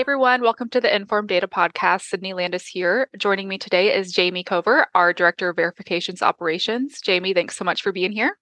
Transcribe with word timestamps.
Hi, 0.00 0.02
everyone. 0.02 0.40
Welcome 0.40 0.70
to 0.70 0.80
the 0.80 0.96
Informed 0.96 1.28
Data 1.28 1.46
Podcast. 1.46 2.04
Sydney 2.04 2.32
Landis 2.32 2.66
here. 2.66 3.10
Joining 3.18 3.48
me 3.48 3.58
today 3.58 3.94
is 3.94 4.14
Jamie 4.14 4.42
Cover, 4.42 4.86
our 4.94 5.12
Director 5.12 5.50
of 5.50 5.56
Verifications 5.56 6.22
Operations. 6.22 7.02
Jamie, 7.02 7.34
thanks 7.34 7.54
so 7.54 7.66
much 7.66 7.82
for 7.82 7.92
being 7.92 8.10
here. 8.10 8.38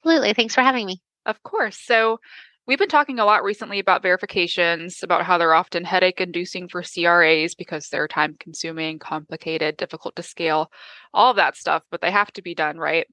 Absolutely. 0.00 0.32
Thanks 0.32 0.54
for 0.54 0.62
having 0.62 0.86
me. 0.86 1.02
Of 1.26 1.42
course. 1.42 1.78
So, 1.78 2.20
we've 2.66 2.78
been 2.78 2.88
talking 2.88 3.18
a 3.18 3.26
lot 3.26 3.44
recently 3.44 3.78
about 3.80 4.00
verifications, 4.00 5.02
about 5.02 5.24
how 5.24 5.36
they're 5.36 5.52
often 5.52 5.84
headache 5.84 6.22
inducing 6.22 6.68
for 6.68 6.82
CRAs 6.82 7.54
because 7.54 7.90
they're 7.90 8.08
time 8.08 8.34
consuming, 8.40 8.98
complicated, 8.98 9.76
difficult 9.76 10.16
to 10.16 10.22
scale, 10.22 10.72
all 11.12 11.32
of 11.32 11.36
that 11.36 11.56
stuff, 11.56 11.82
but 11.90 12.00
they 12.00 12.10
have 12.10 12.32
to 12.32 12.40
be 12.40 12.54
done, 12.54 12.78
right? 12.78 13.06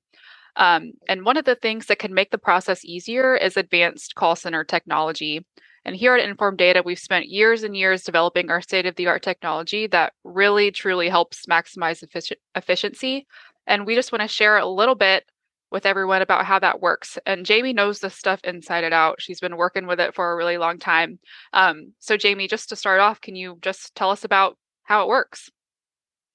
Um, 0.55 0.94
and 1.10 1.25
one 1.25 1.36
of 1.36 1.44
the 1.44 1.55
things 1.55 1.88
that 1.88 2.00
can 2.00 2.14
make 2.14 2.32
the 2.32 2.38
process 2.38 2.86
easier 2.86 3.36
is 3.36 3.57
advanced 3.57 4.16
call 4.16 4.38
center 4.38 4.64
technology. 4.64 5.45
And 5.86 5.96
here 5.96 6.16
at 6.16 6.28
Informed 6.28 6.58
Data, 6.58 6.82
we've 6.84 7.00
spent 7.00 7.28
years 7.28 7.64
and 7.64 7.76
years 7.76 8.04
developing 8.04 8.50
our 8.50 8.62
state 8.62 8.86
of 8.86 8.96
the 8.96 9.08
art 9.08 9.22
technology 9.22 9.88
that 9.88 10.14
really, 10.23 10.72
truly 10.72 11.09
helps 11.09 11.46
maximize 11.46 12.04
effic- 12.04 12.38
efficiency. 12.56 13.28
And 13.68 13.86
we 13.86 13.96
just 13.96 14.12
want 14.12 14.22
to 14.22 14.28
share 14.28 14.58
a 14.58 14.66
little 14.66 14.96
bit 14.96 15.26
with 15.72 15.86
everyone 15.86 16.22
about 16.22 16.46
how 16.46 16.59
that 16.59 16.82
works. 16.82 17.18
And 17.26 17.46
Jamie 17.46 17.73
knows 17.73 18.00
this 18.00 18.16
stuff 18.16 18.40
inside 18.44 18.84
and 18.84 18.94
out. 18.94 19.20
She's 19.20 19.40
been 19.40 19.58
working 19.58 19.88
with 19.88 20.00
it 20.00 20.14
for 20.14 20.32
a 20.32 20.36
really 20.36 20.58
long 20.58 20.78
time. 20.78 21.20
Um, 21.52 21.94
so, 22.00 22.16
Jamie, 22.16 22.48
just 22.48 22.70
to 22.70 22.76
start 22.76 23.00
off, 23.00 23.20
can 23.20 23.36
you 23.36 23.58
just 23.62 23.95
tell 23.95 24.12
us 24.12 24.23
about 24.23 24.58
how 24.84 25.04
it 25.04 25.08
works? 25.08 25.50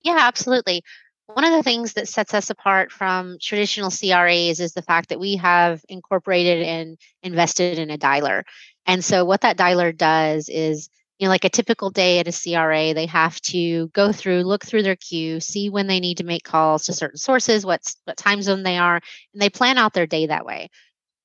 Yeah, 0.03 0.17
absolutely. 0.19 0.83
One 1.27 1.45
of 1.45 1.53
the 1.53 1.63
things 1.63 1.93
that 1.93 2.09
sets 2.09 2.33
us 2.35 2.51
apart 2.51 2.91
from 2.91 3.37
traditional 3.41 3.91
CRAs 3.91 4.61
is 4.61 4.73
the 4.73 4.83
fact 4.83 5.11
that 5.11 5.21
we 5.21 5.37
have 5.37 5.83
incorporated 5.89 6.63
and 6.63 6.99
invested 7.23 7.79
in 7.79 7.91
a 7.91 7.99
dialer. 7.99 8.43
And 8.89 9.05
so 9.05 9.25
what 9.27 9.43
that 9.43 9.59
dialer 9.59 9.97
does 9.97 10.49
is, 10.49 10.89
you 11.19 11.27
know, 11.27 11.31
like 11.31 11.45
a 11.45 11.51
typical 11.51 11.91
day 11.91 12.21
at 12.21 12.27
a 12.27 12.33
CRA, 12.33 12.95
they 12.95 13.07
have 13.07 13.39
to 13.43 13.89
go 13.89 14.13
through, 14.13 14.43
look 14.45 14.65
through 14.65 14.83
their 14.83 14.97
queue, 14.97 15.41
see 15.41 15.69
when 15.69 15.89
they 15.89 16.01
need 16.01 16.17
to 16.19 16.25
make 16.25 16.43
calls 16.43 16.87
to 16.87 16.95
certain 16.95 17.19
sources, 17.19 17.67
what's 17.67 17.97
what 18.05 18.17
time 18.17 18.41
zone 18.41 18.63
they 18.63 18.79
are, 18.79 18.97
and 18.97 19.43
they 19.43 19.51
plan 19.51 19.77
out 19.77 19.93
their 19.93 20.07
day 20.07 20.27
that 20.27 20.47
way. 20.47 20.71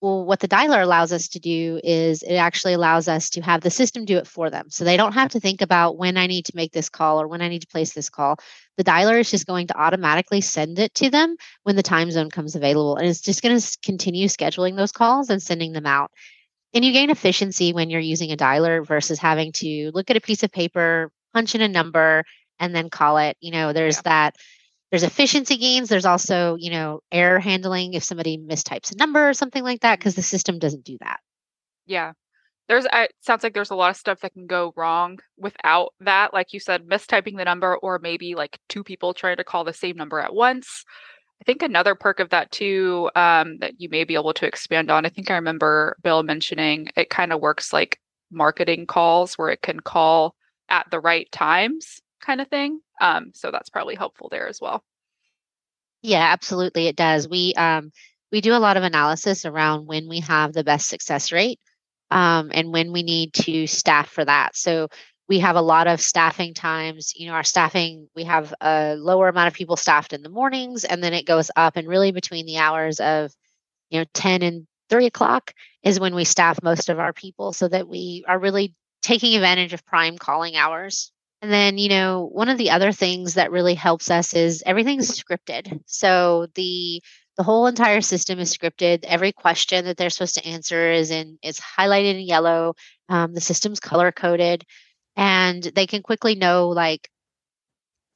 Well, 0.02 0.26
what 0.26 0.42
the 0.42 0.50
dialer 0.50 0.84
allows 0.84 1.14
us 1.14 1.30
to 1.30 1.40
do 1.40 1.80
is 1.82 2.24
it 2.24 2.34
actually 2.34 2.74
allows 2.74 3.08
us 3.08 3.30
to 3.30 3.42
have 3.42 3.62
the 3.62 3.70
system 3.70 4.04
do 4.04 4.18
it 4.18 4.28
for 4.28 4.50
them. 4.50 4.70
So 4.70 4.84
they 4.84 4.98
don't 4.98 5.14
have 5.14 5.30
to 5.32 5.40
think 5.40 5.62
about 5.62 5.98
when 5.98 6.18
I 6.18 6.28
need 6.28 6.44
to 6.48 6.56
make 6.58 6.74
this 6.74 6.90
call 6.90 7.22
or 7.22 7.30
when 7.30 7.42
I 7.42 7.48
need 7.48 7.62
to 7.62 7.68
place 7.68 7.94
this 7.94 8.10
call. 8.10 8.36
The 8.76 8.84
dialer 8.84 9.18
is 9.22 9.32
just 9.32 9.48
going 9.48 9.68
to 9.68 9.80
automatically 9.80 10.42
send 10.42 10.80
it 10.80 10.94
to 10.96 11.10
them 11.10 11.38
when 11.62 11.78
the 11.78 11.84
time 11.84 12.12
zone 12.12 12.30
comes 12.30 12.58
available. 12.58 12.98
And 12.98 13.08
it's 13.08 13.22
just 13.22 13.42
going 13.42 13.58
to 13.58 13.78
continue 13.82 14.28
scheduling 14.28 14.76
those 14.76 14.92
calls 14.92 15.30
and 15.30 15.42
sending 15.42 15.72
them 15.72 15.86
out. 15.86 16.12
And 16.74 16.84
you 16.84 16.92
gain 16.92 17.10
efficiency 17.10 17.74
when 17.74 17.90
you're 17.90 18.00
using 18.00 18.32
a 18.32 18.38
dialer 18.38 18.86
versus 18.86 19.20
having 19.20 19.52
to 19.54 19.92
look 19.94 20.10
at 20.10 20.18
a 20.18 20.22
piece 20.22 20.44
of 20.44 20.52
paper, 20.52 21.12
punch 21.34 21.54
in 21.56 21.62
a 21.62 21.68
number, 21.68 22.24
and 22.60 22.76
then 22.76 22.90
call 22.90 23.18
it. 23.18 23.38
You 23.42 23.52
know, 23.52 23.74
there's 23.74 23.98
yeah. 23.98 24.02
that 24.06 24.36
there's 24.90 25.04
efficiency 25.04 25.58
gains. 25.58 25.90
There's 25.90 26.06
also, 26.06 26.56
you 26.56 26.72
know, 26.72 27.02
error 27.12 27.40
handling 27.40 27.94
if 27.94 28.04
somebody 28.04 28.38
mistypes 28.38 28.92
a 28.92 28.98
number 28.98 29.28
or 29.28 29.34
something 29.34 29.64
like 29.64 29.82
that, 29.82 30.00
because 30.00 30.16
the 30.16 30.22
system 30.22 30.60
doesn't 30.60 30.84
do 30.84 30.98
that. 31.02 31.20
Yeah. 31.86 32.14
There's 32.70 32.86
it 32.94 33.12
sounds 33.22 33.44
like 33.44 33.54
there's 33.54 33.72
a 33.72 33.76
lot 33.76 33.90
of 33.90 33.98
stuff 33.98 34.22
that 34.22 34.34
can 34.34 34.48
go 34.48 34.74
wrong 34.78 35.20
without 35.38 35.94
that. 36.00 36.34
Like 36.34 36.54
you 36.54 36.60
said, 36.60 36.88
mistyping 36.88 37.38
the 37.38 37.44
number 37.44 37.76
or 37.76 38.00
maybe 38.00 38.36
like 38.36 38.58
two 38.70 38.84
people 38.84 39.14
trying 39.14 39.38
to 39.38 39.44
call 39.44 39.64
the 39.64 39.74
same 39.74 39.98
number 39.98 40.20
at 40.20 40.34
once. 40.34 40.86
I 41.44 41.46
think 41.46 41.62
another 41.62 41.94
perk 41.94 42.22
of 42.22 42.30
that 42.30 42.52
too, 42.52 43.10
um, 43.16 43.58
that 43.58 43.74
you 43.78 43.90
may 43.90 44.06
be 44.06 44.14
able 44.14 44.34
to 44.36 44.46
expand 44.46 44.90
on. 44.90 45.06
I 45.06 45.10
think 45.10 45.30
I 45.30 45.36
remember 45.36 45.98
Bill 46.02 46.24
mentioning 46.24 46.88
it 46.96 47.10
kind 47.10 47.34
of 47.34 47.42
works 47.42 47.74
like 47.74 48.00
marketing 48.32 48.88
calls 48.88 49.38
where 49.38 49.50
it 49.50 49.62
can 49.62 49.82
call 49.82 50.36
at 50.70 50.90
the 50.90 51.02
right 51.02 51.30
times, 51.34 52.02
kind 52.22 52.40
of 52.40 52.48
thing. 52.48 52.80
Um, 53.02 53.32
so 53.34 53.52
that's 53.52 53.70
probably 53.70 53.96
helpful 53.96 54.30
there 54.32 54.48
as 54.48 54.62
well. 54.62 54.86
Yeah, 56.02 56.32
absolutely, 56.32 56.88
it 56.88 56.96
does. 56.96 57.28
We 57.28 57.54
um, 57.56 57.92
we 58.32 58.40
do 58.40 58.56
a 58.56 58.64
lot 58.64 58.78
of 58.78 58.84
analysis 58.84 59.44
around 59.44 59.86
when 59.86 60.08
we 60.08 60.22
have 60.22 60.54
the 60.54 60.64
best 60.64 60.88
success 60.88 61.34
rate 61.34 61.60
um, 62.10 62.52
and 62.54 62.72
when 62.72 62.94
we 62.94 63.04
need 63.04 63.34
to 63.34 63.68
staff 63.68 64.08
for 64.08 64.24
that. 64.24 64.56
So 64.56 64.88
we 65.30 65.40
have 65.40 65.56
a 65.56 65.62
lot 65.62 65.88
of 65.88 66.02
staffing 66.02 66.54
times 66.54 67.14
you 67.16 67.28
know 67.28 67.34
our 67.34 67.44
staffing 67.44 68.08
we 68.16 68.24
have 68.24 68.54
a 68.62 68.96
lower 68.96 69.28
amount 69.30 69.48
of 69.48 69.54
people 69.54 69.76
staffed 69.76 70.14
in 70.14 70.22
the 70.22 70.30
mornings 70.30 70.84
and 70.84 71.04
then 71.04 71.14
it 71.14 71.26
goes 71.26 71.50
up 71.56 71.78
and 71.78 71.88
really 71.88 72.12
between 72.12 72.46
the 72.46 72.58
hours 72.58 73.00
of 73.00 73.32
you 73.90 74.00
know 74.00 74.06
10 74.14 74.42
and 74.42 74.68
3 74.90 75.06
o'clock 75.06 75.54
is 75.82 76.00
when 76.00 76.16
we 76.16 76.24
staff 76.24 76.62
most 76.62 76.90
of 76.90 77.00
our 77.00 77.14
people 77.14 77.54
so 77.54 77.68
that 77.68 77.88
we 77.88 78.24
are 78.28 78.40
really 78.40 78.76
taking 79.02 79.36
advantage 79.36 79.74
of 79.74 79.86
prime 79.86 80.18
calling 80.18 80.56
hours. 80.56 81.12
And 81.42 81.52
then 81.52 81.78
you 81.78 81.90
know 81.90 82.30
one 82.32 82.48
of 82.48 82.58
the 82.58 82.72
other 82.72 82.92
things 82.92 83.34
that 83.34 83.52
really 83.52 83.76
helps 83.76 84.10
us 84.10 84.34
is 84.34 84.64
everything's 84.66 85.12
scripted. 85.20 85.82
So 85.86 86.48
the 86.56 87.04
the 87.36 87.44
whole 87.44 87.68
entire 87.68 88.02
system 88.02 88.40
is 88.40 88.56
scripted. 88.56 89.04
Every 89.04 89.32
question 89.32 89.86
that 89.86 89.98
they're 89.98 90.10
supposed 90.10 90.36
to 90.36 90.46
answer 90.46 90.92
is 90.92 91.12
in 91.12 91.38
is 91.44 91.60
highlighted 91.60 92.16
in 92.16 92.22
yellow. 92.22 92.76
Um, 93.10 93.34
the 93.34 93.42
system's 93.42 93.82
color 93.82 94.12
coded 94.12 94.64
and 95.16 95.64
they 95.64 95.88
can 95.88 96.02
quickly 96.02 96.36
know 96.36 96.70
like 96.70 97.10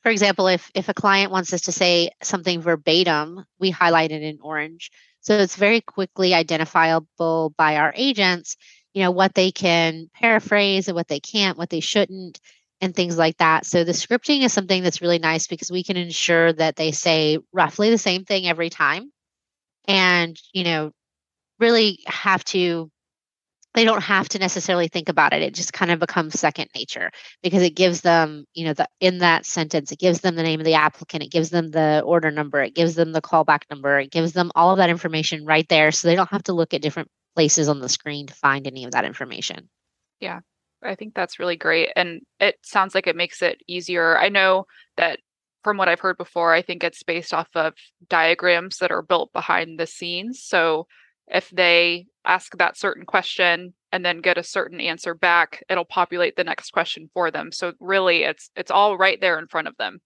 for 0.04 0.10
example 0.10 0.48
if 0.48 0.70
if 0.74 0.90
a 0.90 0.94
client 0.94 1.32
wants 1.32 1.54
us 1.54 1.62
to 1.62 1.72
say 1.72 2.10
something 2.24 2.62
verbatim 2.62 3.46
we 3.60 3.70
highlight 3.70 4.12
it 4.12 4.24
in 4.24 4.40
orange. 4.42 4.92
So 5.22 5.38
it's 5.38 5.56
very 5.56 5.82
quickly 5.82 6.34
identifiable 6.34 7.54
by 7.58 7.78
our 7.78 7.94
agents 7.96 8.56
you 8.94 9.04
know 9.04 9.12
what 9.12 9.36
they 9.36 9.52
can 9.52 10.10
paraphrase 10.14 10.88
and 10.88 10.96
what 10.96 11.08
they 11.08 11.20
can't 11.20 11.58
what 11.58 11.70
they 11.70 11.82
shouldn't 11.82 12.40
and 12.80 12.96
things 12.96 13.18
like 13.18 13.38
that. 13.38 13.66
So 13.66 13.84
the 13.84 13.92
scripting 13.92 14.44
is 14.44 14.54
something 14.54 14.84
that's 14.84 15.02
really 15.02 15.18
nice 15.18 15.48
because 15.48 15.72
we 15.72 15.84
can 15.84 15.98
ensure 15.98 16.54
that 16.54 16.76
they 16.76 16.92
say 16.92 17.40
roughly 17.52 17.90
the 17.90 17.98
same 17.98 18.24
thing 18.24 18.48
every 18.48 18.70
time. 18.70 19.12
And 19.88 20.40
you 20.54 20.64
know 20.64 20.92
really 21.60 22.00
have 22.08 22.44
to 22.46 22.92
they 23.78 23.86
don't 23.86 24.02
have 24.02 24.28
to 24.28 24.40
necessarily 24.40 24.88
think 24.88 25.08
about 25.08 25.34
it. 25.34 25.44
It 25.44 25.54
just 25.54 25.72
kind 25.72 25.92
of 25.92 26.00
becomes 26.00 26.40
second 26.40 26.68
nature 26.76 27.12
because 27.44 27.62
it 27.62 27.76
gives 27.76 28.02
them, 28.02 28.46
you 28.56 28.66
know, 28.66 28.74
the 28.74 28.88
in 29.00 29.20
that 29.20 29.46
sentence, 29.46 29.92
it 29.92 30.00
gives 30.00 30.22
them 30.22 30.36
the 30.36 30.42
name 30.42 30.60
of 30.60 30.66
the 30.66 30.74
applicant, 30.74 31.22
it 31.22 31.32
gives 31.32 31.52
them 31.52 31.70
the 31.70 32.02
order 32.04 32.32
number, 32.32 32.60
it 32.60 32.74
gives 32.74 32.96
them 32.96 33.12
the 33.12 33.22
callback 33.22 33.62
number, 33.70 34.00
it 34.00 34.10
gives 34.10 34.34
them 34.34 34.52
all 34.56 34.72
of 34.72 34.78
that 34.78 34.90
information 34.90 35.46
right 35.46 35.70
there 35.70 35.92
so 35.92 36.08
they 36.08 36.16
don't 36.16 36.32
have 36.32 36.42
to 36.42 36.54
look 36.54 36.74
at 36.74 36.82
different 36.82 37.08
places 37.36 37.70
on 37.70 37.80
the 37.80 37.88
screen 37.88 38.26
to 38.26 38.34
find 38.34 38.66
any 38.66 38.84
of 38.84 38.94
that 38.94 39.06
information. 39.06 39.70
Yeah. 40.20 40.40
I 40.82 40.96
think 40.96 41.14
that's 41.14 41.38
really 41.38 41.56
great 41.56 41.90
and 41.96 42.22
it 42.40 42.56
sounds 42.64 42.96
like 42.96 43.06
it 43.06 43.16
makes 43.16 43.44
it 43.44 43.62
easier. 43.68 44.18
I 44.18 44.30
know 44.30 44.66
that 44.96 45.20
from 45.64 45.78
what 45.78 45.88
I've 45.88 46.00
heard 46.00 46.18
before, 46.18 46.52
I 46.52 46.64
think 46.64 46.84
it's 46.84 47.04
based 47.04 47.32
off 47.32 47.50
of 47.54 47.76
diagrams 48.10 48.78
that 48.80 48.90
are 48.90 49.04
built 49.04 49.34
behind 49.34 49.80
the 49.80 49.86
scenes. 49.86 50.42
So 50.42 50.88
if 51.28 51.50
they 51.50 52.08
ask 52.26 52.56
that 52.58 52.78
certain 52.78 53.06
question 53.06 53.74
and 53.92 54.06
then 54.06 54.20
get 54.20 54.38
a 54.38 54.44
certain 54.44 54.82
answer 54.82 55.14
back 55.14 55.64
it'll 55.70 55.86
populate 55.86 56.36
the 56.36 56.44
next 56.44 56.72
question 56.72 57.10
for 57.14 57.32
them. 57.32 57.52
So 57.52 57.74
really 57.80 58.24
it's 58.24 58.50
it's 58.56 58.72
all 58.72 58.98
right 58.98 59.20
there 59.20 59.40
in 59.40 59.48
front 59.48 59.68
of 59.68 59.78
them. 59.78 60.00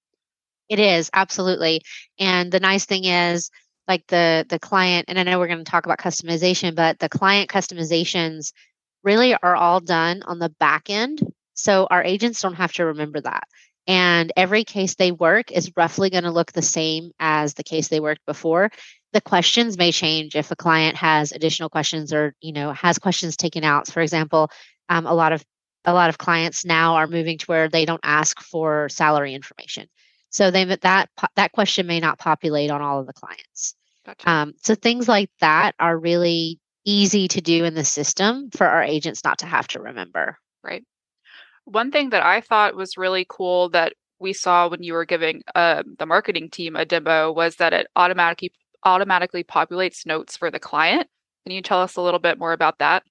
It 0.69 0.79
is 0.79 1.09
absolutely. 1.13 1.81
And 2.19 2.51
the 2.51 2.59
nice 2.59 2.85
thing 2.85 3.05
is 3.05 3.49
like 3.87 4.05
the 4.07 4.45
the 4.47 4.59
client 4.59 5.05
and 5.07 5.19
i 5.19 5.23
know 5.23 5.39
we're 5.39 5.47
going 5.47 5.57
to 5.57 5.69
talk 5.69 5.85
about 5.85 5.97
customization 5.97 6.75
but 6.75 6.99
the 6.99 7.09
client 7.09 7.49
customizations 7.49 8.53
really 9.03 9.33
are 9.33 9.55
all 9.55 9.79
done 9.79 10.21
on 10.27 10.37
the 10.37 10.49
back 10.59 10.87
end 10.87 11.19
so 11.61 11.87
our 11.89 12.03
agents 12.03 12.41
don't 12.41 12.55
have 12.55 12.73
to 12.73 12.85
remember 12.85 13.21
that. 13.21 13.47
And 13.87 14.31
every 14.35 14.63
case 14.63 14.95
they 14.95 15.11
work 15.11 15.51
is 15.51 15.71
roughly 15.75 16.09
going 16.09 16.23
to 16.23 16.31
look 16.31 16.51
the 16.51 16.61
same 16.61 17.11
as 17.19 17.53
the 17.53 17.63
case 17.63 17.87
they 17.87 17.99
worked 17.99 18.25
before 18.25 18.71
the 19.13 19.21
questions 19.21 19.77
may 19.77 19.91
change 19.91 20.35
if 20.35 20.51
a 20.51 20.55
client 20.55 20.95
has 20.97 21.31
additional 21.31 21.69
questions 21.69 22.13
or 22.13 22.35
you 22.41 22.53
know 22.53 22.71
has 22.71 22.97
questions 22.99 23.35
taken 23.35 23.63
out. 23.63 23.87
For 23.87 24.01
example 24.01 24.49
um, 24.89 25.05
a 25.05 25.13
lot 25.13 25.31
of 25.31 25.43
a 25.85 25.93
lot 25.93 26.09
of 26.09 26.17
clients 26.17 26.63
now 26.63 26.95
are 26.95 27.07
moving 27.07 27.37
to 27.39 27.45
where 27.47 27.67
they 27.67 27.85
don't 27.85 28.01
ask 28.03 28.39
for 28.41 28.87
salary 28.89 29.33
information. 29.33 29.87
So 30.29 30.51
they 30.51 30.63
that 30.65 31.09
that 31.35 31.51
question 31.51 31.87
may 31.87 31.99
not 31.99 32.19
populate 32.19 32.69
on 32.69 32.81
all 32.81 32.99
of 32.99 33.07
the 33.07 33.13
clients. 33.13 33.75
Gotcha. 34.05 34.29
um, 34.29 34.53
so 34.57 34.73
things 34.73 35.07
like 35.07 35.29
that 35.41 35.75
are 35.79 35.97
really 35.97 36.59
easy 36.85 37.27
to 37.27 37.41
do 37.41 37.65
in 37.65 37.75
the 37.75 37.83
system 37.83 38.49
for 38.49 38.65
our 38.65 38.81
agents 38.81 39.23
not 39.23 39.39
to 39.39 39.45
have 39.45 39.67
to 39.69 39.79
remember. 39.79 40.37
Right. 40.63 40.83
One 41.65 41.91
thing 41.91 42.09
that 42.09 42.23
i 42.23 42.41
thought 42.41 42.75
was 42.75 42.97
really 42.97 43.25
cool 43.29 43.69
that 43.69 43.93
we 44.19 44.33
saw 44.33 44.67
when 44.67 44.83
you 44.83 44.93
were 44.93 45.05
giving 45.05 45.41
uh, 45.55 45.83
the 45.97 46.05
marketing 46.05 46.49
team 46.49 46.75
a 46.75 46.85
demo 46.85 47.31
was 47.31 47.55
that 47.55 47.73
it 47.73 47.87
automatically 47.95 48.51
automatically 48.83 49.43
populates 49.43 50.05
notes 50.05 50.37
for 50.37 50.51
the 50.51 50.59
client. 50.59 51.07
Can 51.45 51.53
you 51.53 51.61
tell 51.61 51.81
us 51.81 51.95
a 51.95 52.01
little 52.01 52.19
bit 52.19 52.37
more 52.37 52.53
about 52.53 52.79
that? 52.79 53.03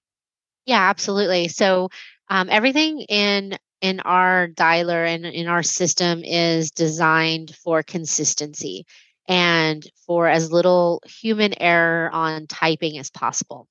Yeah, 0.66 0.88
absolutely. 0.88 1.48
So 1.48 1.88
um, 2.28 2.48
everything 2.50 3.00
in 3.02 3.58
in 3.80 4.00
our 4.00 4.48
dialer 4.48 5.06
and 5.06 5.24
in 5.24 5.48
our 5.48 5.62
system 5.62 6.22
is 6.22 6.70
designed 6.70 7.54
for 7.56 7.82
consistency 7.82 8.84
and 9.26 9.86
for 10.06 10.28
as 10.28 10.52
little 10.52 11.02
human 11.06 11.54
error 11.60 12.10
on 12.12 12.46
typing 12.46 12.98
as 12.98 13.10
possible. 13.10 13.66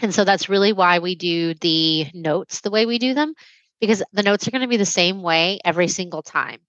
And 0.00 0.14
so 0.14 0.24
that's 0.24 0.48
really 0.48 0.72
why 0.72 0.98
we 0.98 1.14
do 1.14 1.54
the 1.54 2.06
notes 2.12 2.60
the 2.60 2.70
way 2.70 2.84
we 2.84 2.98
do 2.98 3.14
them 3.14 3.34
because 3.80 4.02
the 4.12 4.22
notes 4.22 4.46
are 4.46 4.50
going 4.50 4.62
to 4.62 4.68
be 4.68 4.76
the 4.76 4.84
same 4.84 5.22
way 5.22 5.58
every 5.64 5.88
single 5.88 6.22
time 6.22 6.60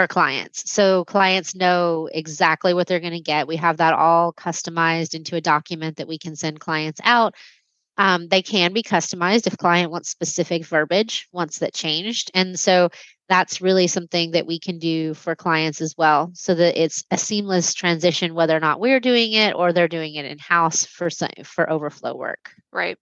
for 0.00 0.06
clients. 0.06 0.72
So 0.72 1.04
clients 1.04 1.54
know 1.54 2.08
exactly 2.10 2.72
what 2.72 2.86
they're 2.86 3.00
going 3.00 3.12
to 3.12 3.20
get. 3.20 3.46
We 3.46 3.56
have 3.56 3.76
that 3.76 3.92
all 3.92 4.32
customized 4.32 5.12
into 5.12 5.36
a 5.36 5.42
document 5.42 5.98
that 5.98 6.08
we 6.08 6.16
can 6.16 6.36
send 6.36 6.58
clients 6.58 7.02
out. 7.04 7.34
Um, 7.98 8.26
they 8.28 8.40
can 8.40 8.72
be 8.72 8.82
customized 8.82 9.46
if 9.46 9.58
client 9.58 9.90
wants 9.90 10.08
specific 10.08 10.64
verbiage, 10.64 11.28
wants 11.32 11.58
that 11.58 11.74
changed. 11.74 12.30
And 12.32 12.58
so 12.58 12.88
that's 13.28 13.60
really 13.60 13.88
something 13.88 14.30
that 14.30 14.46
we 14.46 14.58
can 14.58 14.78
do 14.78 15.12
for 15.12 15.36
clients 15.36 15.82
as 15.82 15.94
well 15.98 16.30
so 16.32 16.54
that 16.54 16.82
it's 16.82 17.04
a 17.10 17.18
seamless 17.18 17.74
transition 17.74 18.32
whether 18.32 18.56
or 18.56 18.60
not 18.60 18.80
we're 18.80 19.00
doing 19.00 19.34
it 19.34 19.54
or 19.54 19.74
they're 19.74 19.86
doing 19.86 20.14
it 20.14 20.24
in 20.24 20.38
house 20.38 20.86
for 20.86 21.10
for 21.44 21.70
overflow 21.70 22.16
work 22.16 22.52
right 22.72 22.96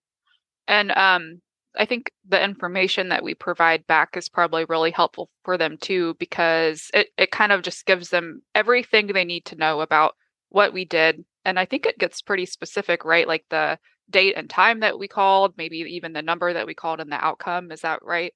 and 0.67 0.91
um 0.91 1.41
I 1.79 1.85
think 1.85 2.11
the 2.27 2.43
information 2.43 3.09
that 3.09 3.23
we 3.23 3.33
provide 3.33 3.87
back 3.87 4.17
is 4.17 4.27
probably 4.27 4.65
really 4.65 4.91
helpful 4.91 5.29
for 5.45 5.57
them 5.57 5.77
too, 5.77 6.15
because 6.19 6.91
it, 6.93 7.07
it 7.17 7.31
kind 7.31 7.53
of 7.53 7.61
just 7.61 7.85
gives 7.85 8.09
them 8.09 8.41
everything 8.53 9.07
they 9.07 9.23
need 9.23 9.45
to 9.45 9.55
know 9.55 9.79
about 9.79 10.15
what 10.49 10.73
we 10.73 10.83
did. 10.83 11.23
And 11.45 11.57
I 11.57 11.65
think 11.65 11.85
it 11.85 11.97
gets 11.97 12.21
pretty 12.21 12.45
specific, 12.45 13.05
right? 13.05 13.25
Like 13.25 13.45
the 13.49 13.79
date 14.09 14.33
and 14.35 14.49
time 14.49 14.81
that 14.81 14.99
we 14.99 15.07
called, 15.07 15.53
maybe 15.57 15.77
even 15.77 16.11
the 16.11 16.21
number 16.21 16.51
that 16.51 16.67
we 16.67 16.73
called 16.73 16.99
and 16.99 17.11
the 17.11 17.23
outcome. 17.23 17.71
Is 17.71 17.81
that 17.81 18.03
right? 18.03 18.33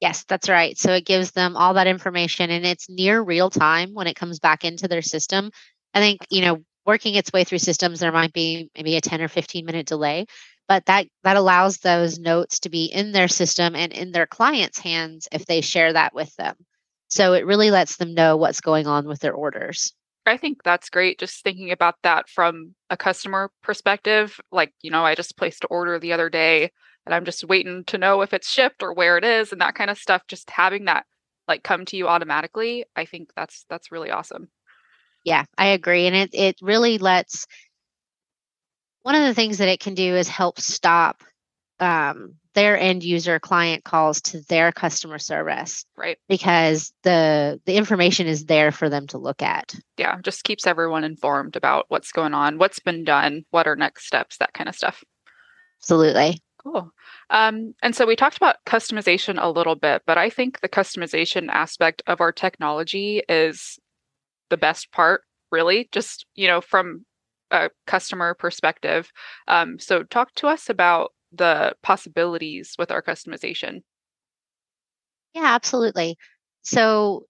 Yes, 0.00 0.24
that's 0.24 0.48
right. 0.48 0.76
So 0.78 0.92
it 0.92 1.04
gives 1.04 1.32
them 1.32 1.58
all 1.58 1.74
that 1.74 1.86
information 1.86 2.50
and 2.50 2.64
it's 2.64 2.88
near 2.88 3.20
real 3.20 3.50
time 3.50 3.92
when 3.92 4.06
it 4.06 4.16
comes 4.16 4.40
back 4.40 4.64
into 4.64 4.88
their 4.88 5.02
system. 5.02 5.50
I 5.92 6.00
think, 6.00 6.22
you 6.30 6.40
know, 6.40 6.64
working 6.86 7.14
its 7.14 7.32
way 7.32 7.44
through 7.44 7.58
systems, 7.58 8.00
there 8.00 8.12
might 8.12 8.32
be 8.32 8.70
maybe 8.76 8.96
a 8.96 9.00
10 9.00 9.22
or 9.22 9.28
15 9.28 9.64
minute 9.64 9.86
delay, 9.86 10.26
but 10.68 10.86
that 10.86 11.06
that 11.22 11.36
allows 11.36 11.78
those 11.78 12.18
notes 12.18 12.58
to 12.60 12.68
be 12.68 12.86
in 12.86 13.12
their 13.12 13.28
system 13.28 13.74
and 13.74 13.92
in 13.92 14.12
their 14.12 14.26
clients' 14.26 14.78
hands 14.78 15.28
if 15.32 15.46
they 15.46 15.60
share 15.60 15.92
that 15.92 16.14
with 16.14 16.34
them. 16.36 16.56
So 17.08 17.32
it 17.32 17.46
really 17.46 17.70
lets 17.70 17.96
them 17.96 18.14
know 18.14 18.36
what's 18.36 18.60
going 18.60 18.86
on 18.86 19.06
with 19.06 19.20
their 19.20 19.34
orders. 19.34 19.92
I 20.26 20.36
think 20.36 20.62
that's 20.62 20.88
great. 20.88 21.18
Just 21.18 21.44
thinking 21.44 21.70
about 21.70 21.96
that 22.02 22.28
from 22.28 22.74
a 22.88 22.96
customer 22.96 23.50
perspective. 23.62 24.40
Like, 24.50 24.72
you 24.82 24.90
know, 24.90 25.04
I 25.04 25.14
just 25.14 25.36
placed 25.36 25.64
an 25.64 25.68
order 25.70 25.98
the 25.98 26.14
other 26.14 26.30
day 26.30 26.70
and 27.04 27.14
I'm 27.14 27.24
just 27.24 27.44
waiting 27.44 27.84
to 27.84 27.98
know 27.98 28.22
if 28.22 28.32
it's 28.32 28.50
shipped 28.50 28.82
or 28.82 28.94
where 28.94 29.18
it 29.18 29.24
is 29.24 29.52
and 29.52 29.60
that 29.60 29.74
kind 29.74 29.90
of 29.90 29.98
stuff. 29.98 30.22
Just 30.26 30.48
having 30.50 30.86
that 30.86 31.04
like 31.46 31.62
come 31.62 31.84
to 31.86 31.96
you 31.96 32.08
automatically, 32.08 32.86
I 32.96 33.04
think 33.04 33.30
that's 33.36 33.66
that's 33.68 33.92
really 33.92 34.10
awesome. 34.10 34.48
Yeah, 35.24 35.44
I 35.58 35.68
agree. 35.68 36.06
And 36.06 36.16
it 36.16 36.30
it 36.32 36.56
really 36.62 36.98
lets 36.98 37.46
one 39.04 39.14
of 39.14 39.22
the 39.22 39.34
things 39.34 39.58
that 39.58 39.68
it 39.68 39.80
can 39.80 39.94
do 39.94 40.16
is 40.16 40.28
help 40.28 40.58
stop 40.58 41.22
um, 41.78 42.34
their 42.54 42.78
end 42.78 43.04
user 43.04 43.38
client 43.38 43.84
calls 43.84 44.20
to 44.22 44.40
their 44.48 44.72
customer 44.72 45.18
service 45.18 45.84
right. 45.96 46.18
because 46.28 46.92
the 47.02 47.60
the 47.66 47.74
information 47.74 48.26
is 48.26 48.46
there 48.46 48.72
for 48.72 48.88
them 48.88 49.06
to 49.08 49.18
look 49.18 49.42
at. 49.42 49.74
Yeah 49.98 50.18
just 50.22 50.44
keeps 50.44 50.66
everyone 50.66 51.04
informed 51.04 51.54
about 51.54 51.84
what's 51.88 52.12
going 52.12 52.32
on 52.32 52.58
what's 52.58 52.80
been 52.80 53.04
done 53.04 53.44
what 53.50 53.66
are 53.66 53.76
next 53.76 54.06
steps 54.06 54.38
that 54.38 54.54
kind 54.54 54.68
of 54.68 54.74
stuff. 54.74 55.04
Absolutely. 55.82 56.40
Cool. 56.62 56.90
Um, 57.28 57.74
and 57.82 57.94
so 57.94 58.06
we 58.06 58.16
talked 58.16 58.38
about 58.38 58.56
customization 58.64 59.36
a 59.38 59.50
little 59.50 59.74
bit 59.74 60.02
but 60.06 60.16
i 60.16 60.30
think 60.30 60.60
the 60.60 60.68
customization 60.68 61.48
aspect 61.50 62.02
of 62.06 62.20
our 62.20 62.32
technology 62.32 63.22
is 63.28 63.78
the 64.48 64.56
best 64.56 64.92
part 64.92 65.22
really 65.50 65.88
just 65.92 66.24
you 66.34 66.46
know 66.46 66.60
from 66.60 67.04
a 67.54 67.70
customer 67.86 68.34
perspective. 68.34 69.10
Um, 69.48 69.78
so, 69.78 70.02
talk 70.02 70.34
to 70.36 70.48
us 70.48 70.68
about 70.68 71.12
the 71.32 71.74
possibilities 71.82 72.74
with 72.78 72.90
our 72.90 73.02
customization. 73.02 73.82
Yeah, 75.34 75.46
absolutely. 75.46 76.16
So, 76.62 77.26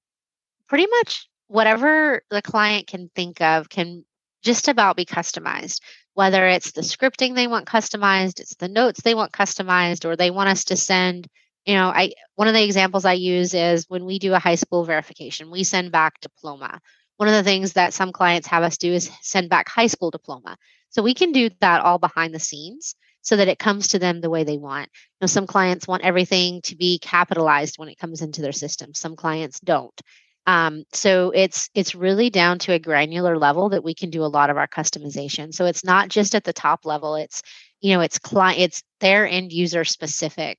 pretty 0.69 0.87
much 0.87 1.29
whatever 1.49 2.23
the 2.31 2.43
client 2.43 2.87
can 2.87 3.11
think 3.15 3.41
of 3.41 3.69
can 3.69 4.05
just 4.43 4.69
about 4.69 4.97
be 4.97 5.05
customized. 5.05 5.81
Whether 6.15 6.47
it's 6.47 6.73
the 6.73 6.83
scripting 6.83 7.35
they 7.35 7.47
want 7.47 7.67
customized, 7.67 8.41
it's 8.41 8.55
the 8.57 8.69
notes 8.69 9.03
they 9.03 9.15
want 9.15 9.33
customized, 9.33 10.05
or 10.05 10.17
they 10.17 10.31
want 10.31 10.51
us 10.51 10.65
to 10.65 10.77
send. 10.77 11.27
You 11.67 11.75
know, 11.75 11.89
I 11.89 12.13
one 12.37 12.47
of 12.47 12.55
the 12.55 12.63
examples 12.63 13.05
I 13.05 13.15
use 13.15 13.55
is 13.55 13.87
when 13.89 14.05
we 14.05 14.19
do 14.19 14.35
a 14.35 14.39
high 14.39 14.55
school 14.55 14.85
verification, 14.85 15.51
we 15.51 15.65
send 15.65 15.93
back 15.93 16.21
diploma 16.21 16.81
one 17.17 17.29
of 17.29 17.35
the 17.35 17.43
things 17.43 17.75
that 17.75 17.95
some 17.95 18.13
clients 18.13 18.49
have 18.49 18.63
us 18.63 18.77
do 18.77 18.93
is 18.93 19.11
send 19.23 19.49
back 19.49 19.69
high 19.69 19.87
school 19.87 20.11
diploma. 20.11 20.57
So 20.91 21.03
we 21.03 21.15
can 21.15 21.33
do 21.33 21.51
that 21.61 21.83
all 21.83 21.99
behind 21.99 22.35
the 22.35 22.41
scenes 22.41 22.95
so 23.23 23.37
that 23.37 23.49
it 23.49 23.59
comes 23.59 23.89
to 23.89 23.99
them 23.99 24.21
the 24.21 24.31
way 24.31 24.45
they 24.45 24.59
want. 24.59 24.89
You 24.89 25.25
know, 25.25 25.27
some 25.27 25.47
clients 25.47 25.89
want 25.89 26.05
everything 26.05 26.61
to 26.63 26.77
be 26.77 26.99
capitalized 26.99 27.79
when 27.79 27.89
it 27.89 27.99
comes 27.99 28.21
into 28.21 28.43
their 28.43 28.53
system. 28.53 28.95
Some 28.95 29.17
clients 29.17 29.61
don't. 29.61 29.99
Um, 30.47 30.85
so 30.93 31.31
it's 31.31 31.71
it's 31.75 31.95
really 31.95 32.29
down 32.29 32.59
to 32.61 32.73
a 32.73 32.79
granular 32.79 33.39
level 33.39 33.71
that 33.71 33.83
we 33.83 33.95
can 33.95 34.11
do 34.11 34.25
a 34.25 34.27
lot 34.27 34.51
of 34.51 34.59
our 34.59 34.69
customization. 34.69 35.55
So 35.55 35.65
it's 35.65 35.85
not 35.85 36.11
just 36.11 36.35
at 36.35 36.45
the 36.45 36.53
top 36.53 36.85
level. 36.85 37.17
It's 37.17 37.43
you 37.81 37.95
know 37.95 38.01
it's 38.01 38.19
client 38.19 38.61
it's 38.61 38.83
their 39.01 39.27
end 39.27 39.53
user 39.53 39.85
specific. 39.85 40.59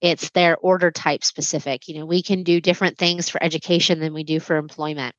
It's 0.00 0.30
their 0.30 0.56
order 0.58 0.92
type 0.92 1.24
specific. 1.24 1.88
You 1.88 1.98
know 1.98 2.06
we 2.06 2.22
can 2.22 2.44
do 2.44 2.60
different 2.60 2.96
things 2.96 3.28
for 3.28 3.42
education 3.42 3.98
than 3.98 4.14
we 4.14 4.22
do 4.22 4.38
for 4.38 4.56
employment 4.56 5.16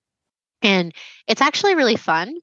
and 0.65 0.93
it's 1.27 1.41
actually 1.41 1.75
really 1.75 1.95
fun 1.95 2.35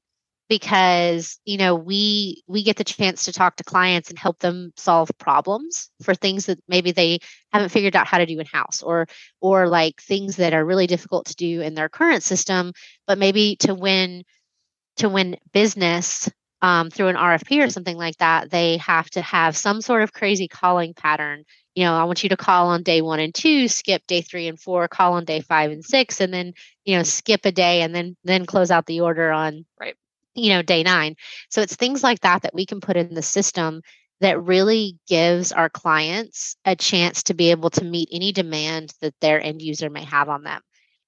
because 0.49 1.39
you 1.45 1.57
know 1.57 1.75
we 1.75 2.43
we 2.47 2.63
get 2.63 2.77
the 2.77 2.83
chance 2.83 3.25
to 3.25 3.33
talk 3.33 3.55
to 3.55 3.63
clients 3.63 4.09
and 4.09 4.19
help 4.19 4.39
them 4.39 4.71
solve 4.77 5.09
problems 5.17 5.89
for 6.01 6.15
things 6.15 6.45
that 6.45 6.59
maybe 6.67 6.91
they 6.91 7.19
haven't 7.51 7.69
figured 7.69 7.95
out 7.95 8.07
how 8.07 8.17
to 8.17 8.25
do 8.25 8.39
in 8.39 8.45
house 8.45 8.81
or 8.81 9.07
or 9.41 9.67
like 9.67 10.01
things 10.01 10.37
that 10.37 10.53
are 10.53 10.65
really 10.65 10.87
difficult 10.87 11.25
to 11.27 11.35
do 11.35 11.61
in 11.61 11.73
their 11.73 11.89
current 11.89 12.23
system 12.23 12.71
but 13.07 13.17
maybe 13.17 13.55
to 13.57 13.73
win 13.73 14.23
to 14.97 15.09
win 15.09 15.37
business 15.53 16.29
um, 16.63 16.89
through 16.89 17.09
an 17.09 17.17
RFP 17.17 17.61
or 17.61 17.69
something 17.69 17.97
like 17.97 18.17
that, 18.17 18.49
they 18.49 18.77
have 18.77 19.09
to 19.11 19.21
have 19.21 19.57
some 19.57 19.81
sort 19.81 20.01
of 20.01 20.13
crazy 20.13 20.47
calling 20.47 20.93
pattern. 20.93 21.43
You 21.75 21.83
know, 21.83 21.93
I 21.93 22.05
want 22.05 22.23
you 22.23 22.29
to 22.29 22.37
call 22.37 22.69
on 22.69 22.83
day 22.83 23.01
one 23.01 23.19
and 23.19 23.35
two, 23.35 23.67
skip 23.67 24.01
day 24.07 24.21
three 24.21 24.47
and 24.47 24.57
four, 24.57 24.87
call 24.87 25.13
on 25.13 25.25
day 25.25 25.41
five 25.41 25.71
and 25.71 25.83
six, 25.83 26.21
and 26.21 26.33
then 26.33 26.53
you 26.85 26.95
know 26.95 27.03
skip 27.03 27.41
a 27.45 27.51
day 27.51 27.81
and 27.81 27.93
then 27.93 28.15
then 28.23 28.45
close 28.45 28.71
out 28.71 28.85
the 28.85 29.01
order 29.01 29.31
on 29.31 29.65
right 29.79 29.95
you 30.35 30.49
know 30.49 30.61
day 30.61 30.83
nine. 30.83 31.15
So 31.49 31.61
it's 31.61 31.75
things 31.75 32.01
like 32.01 32.21
that 32.21 32.43
that 32.43 32.55
we 32.55 32.65
can 32.65 32.79
put 32.79 32.95
in 32.95 33.13
the 33.13 33.21
system 33.21 33.81
that 34.21 34.41
really 34.41 34.97
gives 35.09 35.51
our 35.51 35.69
clients 35.69 36.55
a 36.63 36.77
chance 36.77 37.23
to 37.23 37.33
be 37.33 37.51
able 37.51 37.71
to 37.71 37.83
meet 37.83 38.07
any 38.09 38.31
demand 38.31 38.93
that 39.01 39.13
their 39.19 39.41
end 39.41 39.61
user 39.61 39.89
may 39.89 40.05
have 40.05 40.29
on 40.29 40.43
them. 40.43 40.61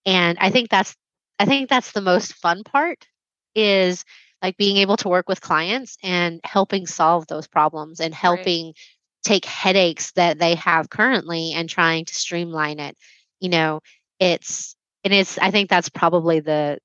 And 0.06 0.38
I 0.42 0.50
think 0.50 0.70
that's 0.70 0.98
I 1.40 1.46
think 1.46 1.70
that's 1.70 1.94
the 1.94 2.02
most 2.02 2.34
fun 2.34 2.64
part 2.66 3.08
is 3.56 4.04
like 4.46 4.58
being 4.58 4.78
able 4.78 4.96
to 4.96 5.10
work 5.10 5.28
with 5.28 5.42
clients 5.42 5.98
and 6.04 6.40
helping 6.44 6.86
solve 6.86 7.26
those 7.26 7.48
problems 7.48 8.00
and 8.00 8.14
helping 8.14 8.68
right. 8.68 8.76
take 9.24 9.44
headaches 9.44 10.12
that 10.12 10.38
they 10.38 10.54
have 10.54 10.88
currently 10.92 11.52
and 11.54 11.68
trying 11.68 12.06
to 12.06 12.14
streamline 12.14 12.78
it 12.78 12.96
you 13.40 13.50
know 13.50 13.80
it's 14.20 14.76
and 15.04 15.12
it's 15.12 15.40
i 15.40 15.50
think 15.50 15.68
that's 15.68 15.90
probably 15.90 16.42
the 16.42 16.78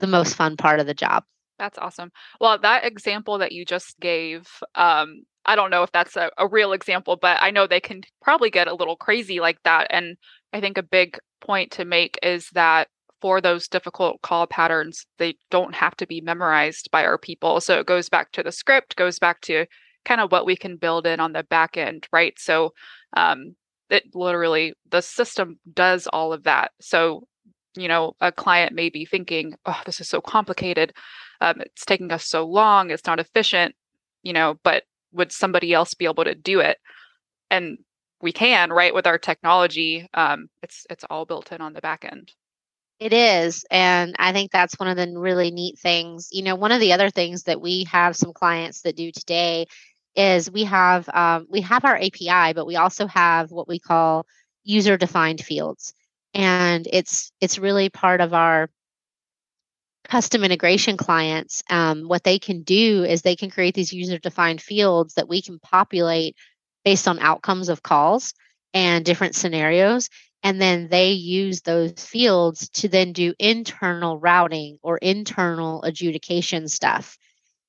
the 0.00 0.08
most 0.08 0.34
fun 0.34 0.56
part 0.56 0.80
of 0.80 0.88
the 0.88 0.94
job 0.94 1.22
that's 1.56 1.78
awesome 1.78 2.10
well 2.40 2.58
that 2.58 2.84
example 2.84 3.38
that 3.38 3.52
you 3.52 3.64
just 3.64 3.94
gave 4.00 4.48
um 4.74 5.22
i 5.46 5.54
don't 5.54 5.70
know 5.70 5.84
if 5.84 5.92
that's 5.92 6.16
a, 6.16 6.32
a 6.36 6.48
real 6.48 6.72
example 6.72 7.14
but 7.14 7.38
i 7.40 7.52
know 7.52 7.64
they 7.64 7.78
can 7.78 8.02
probably 8.22 8.50
get 8.50 8.66
a 8.66 8.74
little 8.74 8.96
crazy 8.96 9.38
like 9.38 9.62
that 9.62 9.86
and 9.90 10.16
i 10.52 10.60
think 10.60 10.76
a 10.76 10.82
big 10.82 11.16
point 11.40 11.70
to 11.70 11.84
make 11.84 12.18
is 12.24 12.48
that 12.54 12.88
for 13.24 13.40
those 13.40 13.68
difficult 13.68 14.20
call 14.20 14.46
patterns, 14.46 15.06
they 15.16 15.34
don't 15.50 15.74
have 15.74 15.96
to 15.96 16.06
be 16.06 16.20
memorized 16.20 16.90
by 16.90 17.06
our 17.06 17.16
people. 17.16 17.58
So 17.58 17.80
it 17.80 17.86
goes 17.86 18.10
back 18.10 18.32
to 18.32 18.42
the 18.42 18.52
script, 18.52 18.96
goes 18.96 19.18
back 19.18 19.40
to 19.42 19.64
kind 20.04 20.20
of 20.20 20.30
what 20.30 20.44
we 20.44 20.54
can 20.56 20.76
build 20.76 21.06
in 21.06 21.20
on 21.20 21.32
the 21.32 21.42
back 21.44 21.78
end, 21.78 22.06
right? 22.12 22.38
So 22.38 22.74
um, 23.16 23.56
it 23.88 24.02
literally, 24.12 24.74
the 24.90 25.00
system 25.00 25.58
does 25.72 26.06
all 26.08 26.34
of 26.34 26.42
that. 26.42 26.72
So, 26.82 27.26
you 27.74 27.88
know, 27.88 28.12
a 28.20 28.30
client 28.30 28.74
may 28.74 28.90
be 28.90 29.06
thinking, 29.06 29.54
oh, 29.64 29.80
this 29.86 30.02
is 30.02 30.08
so 30.10 30.20
complicated. 30.20 30.92
Um, 31.40 31.62
it's 31.62 31.86
taking 31.86 32.12
us 32.12 32.26
so 32.26 32.44
long. 32.44 32.90
It's 32.90 33.06
not 33.06 33.20
efficient, 33.20 33.74
you 34.22 34.34
know, 34.34 34.60
but 34.64 34.82
would 35.12 35.32
somebody 35.32 35.72
else 35.72 35.94
be 35.94 36.04
able 36.04 36.24
to 36.24 36.34
do 36.34 36.60
it? 36.60 36.76
And 37.50 37.78
we 38.20 38.32
can, 38.32 38.70
right? 38.70 38.92
With 38.92 39.06
our 39.06 39.16
technology, 39.16 40.06
um, 40.12 40.48
it's 40.62 40.84
it's 40.90 41.04
all 41.08 41.24
built 41.24 41.52
in 41.52 41.62
on 41.62 41.72
the 41.72 41.80
back 41.80 42.04
end. 42.04 42.30
It 43.04 43.12
is. 43.12 43.66
And 43.70 44.16
I 44.18 44.32
think 44.32 44.50
that's 44.50 44.80
one 44.80 44.88
of 44.88 44.96
the 44.96 45.06
really 45.18 45.50
neat 45.50 45.78
things. 45.78 46.30
You 46.32 46.42
know, 46.42 46.54
one 46.54 46.72
of 46.72 46.80
the 46.80 46.94
other 46.94 47.10
things 47.10 47.42
that 47.42 47.60
we 47.60 47.84
have 47.92 48.16
some 48.16 48.32
clients 48.32 48.80
that 48.80 48.96
do 48.96 49.12
today 49.12 49.66
is 50.16 50.50
we 50.50 50.64
have 50.64 51.06
um, 51.10 51.46
we 51.50 51.60
have 51.60 51.84
our 51.84 51.96
API, 51.96 52.54
but 52.54 52.66
we 52.66 52.76
also 52.76 53.06
have 53.06 53.50
what 53.50 53.68
we 53.68 53.78
call 53.78 54.24
user 54.62 54.96
defined 54.96 55.44
fields. 55.44 55.92
And 56.32 56.88
it's 56.90 57.30
it's 57.42 57.58
really 57.58 57.90
part 57.90 58.22
of 58.22 58.32
our 58.32 58.70
custom 60.04 60.42
integration 60.42 60.96
clients. 60.96 61.62
Um, 61.68 62.08
what 62.08 62.24
they 62.24 62.38
can 62.38 62.62
do 62.62 63.04
is 63.04 63.20
they 63.20 63.36
can 63.36 63.50
create 63.50 63.74
these 63.74 63.92
user 63.92 64.16
defined 64.16 64.62
fields 64.62 65.12
that 65.14 65.28
we 65.28 65.42
can 65.42 65.58
populate 65.58 66.36
based 66.86 67.06
on 67.06 67.18
outcomes 67.18 67.68
of 67.68 67.82
calls 67.82 68.32
and 68.72 69.04
different 69.04 69.34
scenarios. 69.34 70.08
And 70.44 70.60
then 70.60 70.88
they 70.88 71.10
use 71.12 71.62
those 71.62 71.92
fields 71.92 72.68
to 72.68 72.88
then 72.88 73.12
do 73.12 73.32
internal 73.38 74.18
routing 74.18 74.78
or 74.82 74.98
internal 74.98 75.82
adjudication 75.82 76.68
stuff. 76.68 77.16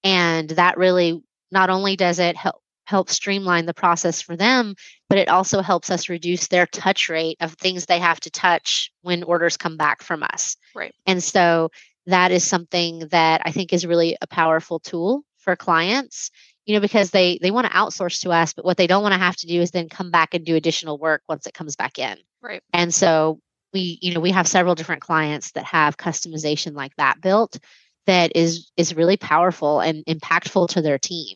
And 0.04 0.50
that 0.52 0.78
really 0.78 1.24
not 1.52 1.70
only 1.70 1.96
does 1.96 2.20
it 2.20 2.36
help 2.36 2.62
help 2.86 3.10
streamline 3.10 3.66
the 3.66 3.74
process 3.74 4.22
for 4.22 4.36
them, 4.36 4.76
but 5.10 5.18
it 5.18 5.28
also 5.28 5.62
helps 5.62 5.90
us 5.90 6.08
reduce 6.08 6.48
their 6.48 6.68
touch 6.68 7.10
rate 7.10 7.36
of 7.40 7.54
things 7.54 7.86
they 7.86 7.98
have 7.98 8.20
to 8.20 8.30
touch 8.30 8.92
when 9.02 9.24
orders 9.24 9.58
come 9.58 9.76
back 9.76 10.04
from 10.04 10.22
us. 10.22 10.56
Right. 10.76 10.94
And 11.08 11.24
so 11.24 11.72
that 12.06 12.32
is 12.32 12.44
something 12.44 13.08
that 13.10 13.42
I 13.44 13.52
think 13.52 13.74
is 13.74 13.88
really 13.88 14.16
a 14.22 14.28
powerful 14.28 14.80
tool 14.80 15.24
for 15.38 15.56
clients 15.56 16.30
you 16.66 16.74
know 16.74 16.82
because 16.82 17.12
they 17.12 17.38
they 17.42 17.52
want 17.52 17.68
to 17.68 17.74
outsource 17.74 18.22
to 18.22 18.32
us 18.32 18.54
but 18.54 18.66
what 18.66 18.78
they 18.78 18.88
don't 18.88 19.04
want 19.04 19.14
to 19.14 19.20
have 19.20 19.36
to 19.38 19.48
do 19.48 19.62
is 19.62 19.72
then 19.72 19.90
come 19.90 20.12
back 20.12 20.34
and 20.34 20.46
do 20.46 20.56
additional 20.56 20.98
work 20.98 21.22
once 21.30 21.48
it 21.48 21.54
comes 21.54 21.76
back 21.76 21.98
in 22.00 22.18
right. 22.46 22.62
And 22.74 22.94
so 22.94 23.40
we 23.74 24.00
you 24.02 24.14
know 24.14 24.20
we 24.20 24.32
have 24.32 24.48
several 24.48 24.76
different 24.76 25.02
clients 25.02 25.52
that 25.52 25.66
have 25.66 25.98
customization 25.98 26.74
like 26.74 26.96
that 26.98 27.22
built 27.22 27.60
that 28.08 28.32
is 28.36 28.72
is 28.78 28.96
really 28.96 29.18
powerful 29.18 29.80
and 29.80 30.04
impactful 30.06 30.70
to 30.70 30.82
their 30.82 30.98
team. 30.98 31.36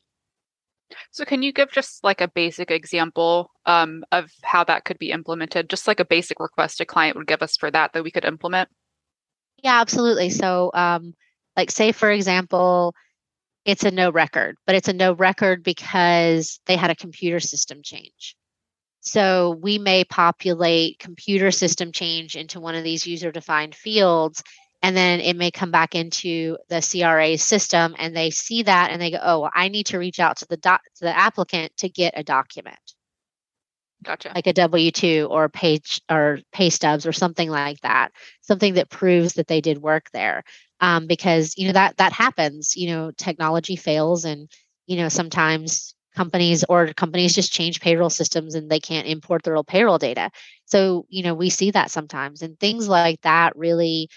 So 1.12 1.26
can 1.26 1.44
you 1.44 1.54
give 1.54 1.72
just 1.72 2.04
like 2.04 2.22
a 2.22 2.28
basic 2.28 2.72
example 2.72 3.52
um, 3.68 4.04
of 4.12 4.32
how 4.44 4.64
that 4.64 4.86
could 4.86 4.98
be 4.98 5.12
implemented? 5.12 5.70
Just 5.70 5.88
like 5.88 6.00
a 6.00 6.06
basic 6.06 6.40
request 6.40 6.82
a 6.82 6.86
client 6.86 7.16
would 7.16 7.28
give 7.28 7.44
us 7.44 7.58
for 7.58 7.70
that 7.70 7.94
that 7.94 8.04
we 8.04 8.12
could 8.12 8.26
implement? 8.26 8.70
Yeah 9.64 9.80
absolutely. 9.82 10.30
So 10.30 10.72
um, 10.74 11.14
like 11.56 11.72
say 11.72 11.92
for 11.92 12.10
example 12.10 12.96
it's 13.66 13.84
a 13.84 13.92
no 13.92 14.12
record, 14.12 14.56
but 14.66 14.76
it's 14.76 14.88
a 14.88 14.94
no 14.94 15.14
record 15.14 15.64
because 15.64 16.60
they 16.66 16.76
had 16.76 16.90
a 16.90 16.96
computer 16.96 17.40
system 17.40 17.82
change. 17.84 18.36
So 19.02 19.52
we 19.62 19.78
may 19.80 20.04
populate 20.04 21.00
computer 21.00 21.52
system 21.52 21.92
change 21.92 22.36
into 22.36 22.60
one 22.60 22.76
of 22.76 22.84
these 22.84 23.08
user 23.08 23.32
defined 23.32 23.76
fields, 23.76 24.44
and 24.82 24.96
then 24.96 25.20
it 25.22 25.36
may 25.36 25.52
come 25.52 25.72
back 25.72 25.96
into 25.96 26.58
the 26.70 26.82
CRA 26.82 27.38
system, 27.38 27.96
and 27.98 28.16
they 28.16 28.30
see 28.30 28.64
that 28.64 28.92
and 28.92 29.02
they 29.02 29.12
go, 29.12 29.20
"Oh, 29.22 29.40
well, 29.42 29.52
I 29.54 29.68
need 29.70 29.88
to 29.88 30.00
reach 30.00 30.20
out 30.20 30.38
to 30.38 30.46
the 30.48 30.58
doc- 30.58 30.84
to 30.98 31.06
the 31.06 31.18
applicant 31.18 31.76
to 31.78 31.90
get 31.90 32.14
a 32.18 32.24
document." 32.24 32.80
Gotcha. 34.04 34.32
Like 34.34 34.48
a 34.48 34.54
W 34.54 34.92
two 34.92 35.28
or 35.30 35.50
page 35.50 36.00
or 36.10 36.40
pay 36.54 36.70
stubs 36.70 37.06
or 37.06 37.12
something 37.12 37.50
like 37.50 37.82
that, 37.82 38.14
something 38.42 38.76
that 38.76 38.90
proves 38.90 39.34
that 39.34 39.48
they 39.48 39.60
did 39.60 39.78
work 39.80 40.10
there 40.14 40.44
um, 40.80 41.06
because 41.06 41.54
you 41.58 41.68
know 41.68 41.74
that 41.74 41.98
that 41.98 42.14
happens. 42.14 42.78
You 42.78 42.88
know, 42.92 43.12
technology 43.12 43.76
fails, 43.76 44.24
and 44.24 44.50
you 44.88 44.96
know 44.98 45.10
sometimes 45.10 45.96
companies 46.16 46.64
or 46.70 46.94
companies 46.94 47.36
just 47.36 47.52
change 47.52 47.82
payroll 47.82 48.10
systems 48.10 48.56
and 48.56 48.70
they 48.70 48.80
can't 48.80 49.08
import 49.08 49.44
their 49.44 49.56
old 49.56 49.68
payroll 49.68 49.98
data. 49.98 50.30
So 50.66 51.06
you 51.10 51.24
know 51.24 51.34
we 51.34 51.50
see 51.50 51.72
that 51.72 51.92
sometimes, 51.92 52.42
and 52.42 52.60
things 52.60 52.88
like 52.88 53.22
that 53.22 53.56
really 53.56 54.10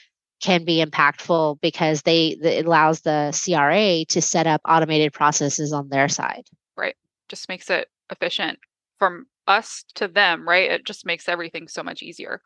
can 0.42 0.64
be 0.64 0.84
impactful 0.84 1.60
because 1.60 2.02
they 2.02 2.36
it 2.42 2.66
allows 2.66 3.00
the 3.00 3.30
CRA 3.32 4.04
to 4.06 4.20
set 4.20 4.46
up 4.46 4.60
automated 4.68 5.12
processes 5.12 5.72
on 5.72 5.88
their 5.88 6.08
side. 6.08 6.44
Right. 6.76 6.96
Just 7.28 7.48
makes 7.48 7.70
it 7.70 7.88
efficient 8.10 8.58
from 8.98 9.26
us 9.46 9.84
to 9.94 10.08
them, 10.08 10.46
right? 10.46 10.70
It 10.70 10.84
just 10.84 11.06
makes 11.06 11.28
everything 11.28 11.68
so 11.68 11.82
much 11.82 12.02
easier. 12.02 12.42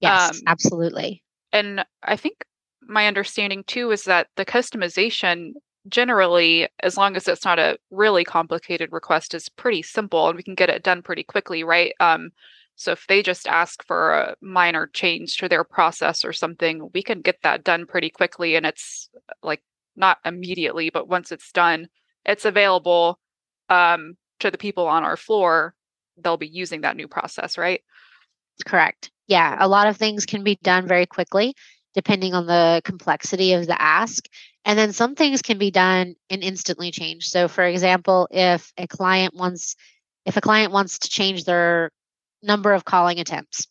Yes, 0.00 0.30
um, 0.36 0.42
absolutely. 0.46 1.22
And 1.52 1.84
I 2.02 2.16
think 2.16 2.44
my 2.82 3.06
understanding 3.06 3.64
too 3.64 3.90
is 3.90 4.04
that 4.04 4.28
the 4.36 4.44
customization 4.44 5.52
generally 5.90 6.68
as 6.82 6.96
long 6.96 7.16
as 7.16 7.28
it's 7.28 7.44
not 7.44 7.58
a 7.58 7.78
really 7.90 8.24
complicated 8.24 8.90
request 8.92 9.34
is 9.34 9.48
pretty 9.48 9.82
simple 9.82 10.28
and 10.28 10.36
we 10.36 10.42
can 10.42 10.54
get 10.54 10.70
it 10.70 10.82
done 10.82 11.02
pretty 11.02 11.22
quickly 11.22 11.64
right? 11.64 11.92
Um, 12.00 12.30
so 12.76 12.92
if 12.92 13.06
they 13.08 13.22
just 13.22 13.46
ask 13.46 13.86
for 13.86 14.14
a 14.14 14.34
minor 14.40 14.86
change 14.86 15.36
to 15.36 15.48
their 15.48 15.64
process 15.64 16.24
or 16.24 16.32
something 16.32 16.88
we 16.94 17.02
can 17.02 17.20
get 17.20 17.36
that 17.42 17.64
done 17.64 17.86
pretty 17.86 18.08
quickly 18.10 18.56
and 18.56 18.64
it's 18.64 19.10
like 19.42 19.62
not 19.96 20.18
immediately 20.24 20.88
but 20.90 21.08
once 21.08 21.30
it's 21.32 21.52
done 21.52 21.88
it's 22.24 22.44
available 22.46 23.18
um, 23.68 24.14
to 24.38 24.50
the 24.50 24.58
people 24.58 24.86
on 24.86 25.04
our 25.04 25.16
floor 25.16 25.74
they'll 26.22 26.36
be 26.36 26.48
using 26.48 26.80
that 26.82 26.96
new 26.96 27.08
process 27.08 27.58
right? 27.58 27.82
Correct. 28.66 29.10
Yeah 29.26 29.56
a 29.60 29.68
lot 29.68 29.86
of 29.86 29.96
things 29.96 30.24
can 30.24 30.42
be 30.42 30.58
done 30.62 30.86
very 30.86 31.06
quickly 31.06 31.54
depending 31.94 32.34
on 32.34 32.46
the 32.46 32.80
complexity 32.84 33.52
of 33.52 33.66
the 33.66 33.80
ask. 33.80 34.26
And 34.64 34.78
then 34.78 34.92
some 34.92 35.14
things 35.14 35.42
can 35.42 35.58
be 35.58 35.70
done 35.70 36.14
and 36.28 36.42
instantly 36.42 36.90
change. 36.90 37.28
So 37.28 37.48
for 37.48 37.64
example, 37.64 38.28
if 38.30 38.72
a 38.76 38.86
client 38.86 39.34
wants 39.34 39.76
if 40.26 40.36
a 40.36 40.42
client 40.42 40.72
wants 40.72 40.98
to 41.00 41.08
change 41.08 41.44
their 41.44 41.90
number 42.42 42.72
of 42.72 42.84
calling 42.84 43.20
attempts. 43.20 43.66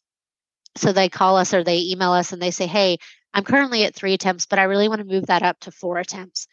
So 0.77 0.91
they 0.91 1.09
call 1.09 1.37
us 1.37 1.53
or 1.53 1.63
they 1.63 1.79
email 1.79 2.11
us 2.11 2.31
and 2.33 2.41
they 2.41 2.51
say, 2.51 2.65
"Hey, 2.67 2.97
I'm 3.33 3.43
currently 3.43 3.83
at 3.83 3.95
3 3.95 4.13
attempts, 4.13 4.47
but 4.47 4.59
I 4.59 4.63
really 4.63 4.87
want 4.89 4.99
to 4.99 5.05
move 5.05 5.27
that 5.27 5.43
up 5.43 5.59
to 5.61 5.71
4 5.71 5.99
attempts." 5.99 6.47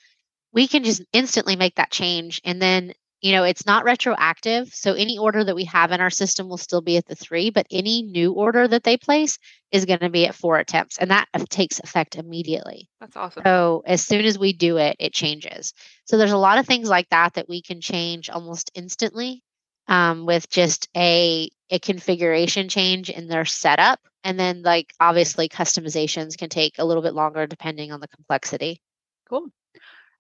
We 0.53 0.69
can 0.69 0.85
just 0.85 1.03
instantly 1.13 1.57
make 1.57 1.77
that 1.77 1.91
change 1.91 2.41
and 2.45 2.61
then 2.61 2.93
you 3.21 3.33
know, 3.33 3.45
it's 3.45 3.67
not 3.67 3.85
retroactive. 3.85 4.73
So 4.75 4.93
any 4.93 5.19
order 5.19 5.43
that 5.43 5.57
we 5.57 5.65
have 5.65 5.91
in 5.91 6.01
our 6.01 6.11
system 6.11 6.49
will 6.49 6.59
still 6.59 6.83
be 6.83 6.97
at 6.97 7.07
the 7.07 7.17
three, 7.17 7.51
but 7.51 7.67
any 7.71 8.03
new 8.03 8.33
order 8.33 8.69
that 8.69 8.85
they 8.85 8.97
place 8.97 9.39
is 9.73 9.85
going 9.85 10.01
to 10.01 10.11
be 10.11 10.27
at 10.27 10.35
four 10.35 10.59
attempts. 10.59 10.99
And 10.99 11.11
that 11.11 11.27
takes 11.49 11.81
effect 11.81 12.17
immediately. 12.17 12.89
That's 13.01 13.17
awesome. 13.17 13.43
So 13.45 13.83
as 13.87 14.05
soon 14.05 14.25
as 14.25 14.39
we 14.39 14.53
do 14.53 14.77
it, 14.77 14.97
it 14.99 15.13
changes. 15.15 15.73
So 16.05 16.19
there's 16.19 16.33
a 16.33 16.37
lot 16.37 16.59
of 16.59 16.67
things 16.67 16.89
like 16.89 17.09
that 17.09 17.35
that 17.35 17.49
we 17.49 17.63
can 17.63 17.81
change 17.81 18.29
almost 18.29 18.71
instantly 18.75 19.43
um, 19.89 20.27
with 20.27 20.49
just 20.51 20.89
a, 20.97 21.49
a 21.71 21.79
configuration 21.79 22.69
change 22.69 23.11
in 23.11 23.29
their 23.29 23.45
setup. 23.45 24.01
And 24.25 24.39
then, 24.39 24.63
like, 24.63 24.93
obviously, 25.01 25.49
customizations 25.49 26.37
can 26.37 26.49
take 26.49 26.75
a 26.79 26.85
little 26.85 27.03
bit 27.03 27.15
longer 27.15 27.47
depending 27.47 27.93
on 27.93 28.01
the 28.01 28.09
complexity. 28.09 28.81
Cool. 29.29 29.47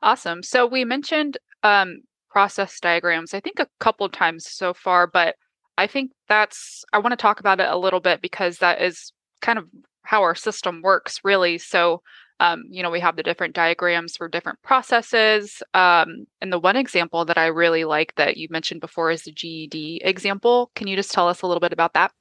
Awesome. 0.00 0.42
So 0.42 0.66
we 0.66 0.84
mentioned 0.84 1.38
um, 1.62 2.02
process 2.36 2.78
diagrams, 2.80 3.32
I 3.32 3.40
think 3.40 3.58
a 3.58 3.68
couple 3.80 4.06
times 4.10 4.44
so 4.46 4.74
far, 4.74 5.06
but 5.06 5.36
I 5.78 5.86
think 5.86 6.10
that's, 6.28 6.84
I 6.92 6.98
want 6.98 7.12
to 7.12 7.16
talk 7.16 7.40
about 7.40 7.60
it 7.60 7.70
a 7.70 7.78
little 7.78 7.98
bit 7.98 8.20
because 8.20 8.58
that 8.58 8.82
is 8.82 9.10
kind 9.40 9.58
of 9.58 9.64
how 10.02 10.20
our 10.20 10.34
system 10.34 10.82
works, 10.82 11.20
really. 11.24 11.56
So, 11.56 12.02
um, 12.38 12.64
you 12.68 12.82
know, 12.82 12.90
we 12.90 13.00
have 13.00 13.16
the 13.16 13.22
different 13.22 13.54
diagrams 13.54 14.18
for 14.18 14.28
different 14.28 14.60
processes. 14.60 15.62
Um, 15.72 16.26
and 16.42 16.52
the 16.52 16.58
one 16.58 16.76
example 16.76 17.24
that 17.24 17.38
I 17.38 17.46
really 17.46 17.84
like 17.84 18.14
that 18.16 18.36
you 18.36 18.48
mentioned 18.50 18.82
before 18.82 19.10
is 19.10 19.22
the 19.22 19.32
GED 19.32 20.02
example. 20.04 20.70
Can 20.74 20.88
you 20.88 20.96
just 20.96 21.12
tell 21.12 21.30
us 21.30 21.40
a 21.40 21.46
little 21.46 21.60
bit 21.60 21.72
about 21.72 21.94
that? 21.94 22.12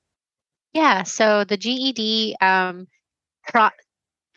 Yeah. 0.72 1.04
So 1.04 1.44
the 1.44 1.58
GED 1.58 2.38
um, 2.40 2.88
pro- 3.50 3.68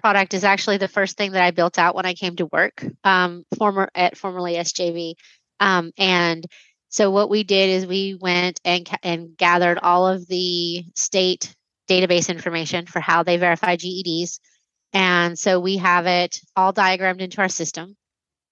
product 0.01 0.35
is 0.35 0.45
actually 0.45 0.79
the 0.79 0.89
first 0.89 1.17
thing 1.17 1.33
that 1.33 1.43
I 1.43 1.51
built 1.51 1.79
out 1.79 1.95
when 1.95 2.07
I 2.07 2.15
came 2.15 2.37
to 2.37 2.47
work 2.47 2.85
um, 3.05 3.45
former 3.57 3.91
at 3.95 4.17
formerly 4.17 4.55
SJV. 4.55 5.15
Um, 5.61 5.93
and 5.99 6.47
so 6.89 7.11
what 7.11 7.31
we 7.31 7.45
did 7.45 7.71
is 7.71 7.87
we 7.87 8.17
went 8.19 8.61
and 8.65 8.89
and 9.03 9.37
gathered 9.37 9.79
all 9.79 10.07
of 10.09 10.27
the 10.27 10.85
state 10.95 11.55
database 11.89 12.29
information 12.29 12.87
for 12.87 13.01
how 13.01 13.23
they 13.23 13.37
verify 13.37 13.77
GEDs. 13.77 14.41
And 14.93 15.39
so 15.39 15.61
we 15.61 15.79
have 15.79 16.07
it 16.07 16.41
all 16.57 16.73
diagrammed 16.73 17.21
into 17.21 17.41
our 17.41 17.49
system. 17.49 17.97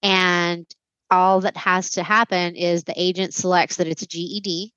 And 0.03 0.65
all 1.09 1.41
that 1.41 1.57
has 1.57 1.91
to 1.91 2.03
happen 2.03 2.55
is 2.55 2.83
the 2.83 2.99
agent 2.99 3.33
selects 3.33 3.77
that 3.77 3.87
it's 3.87 4.03
a 4.03 4.07
GED. 4.07 4.73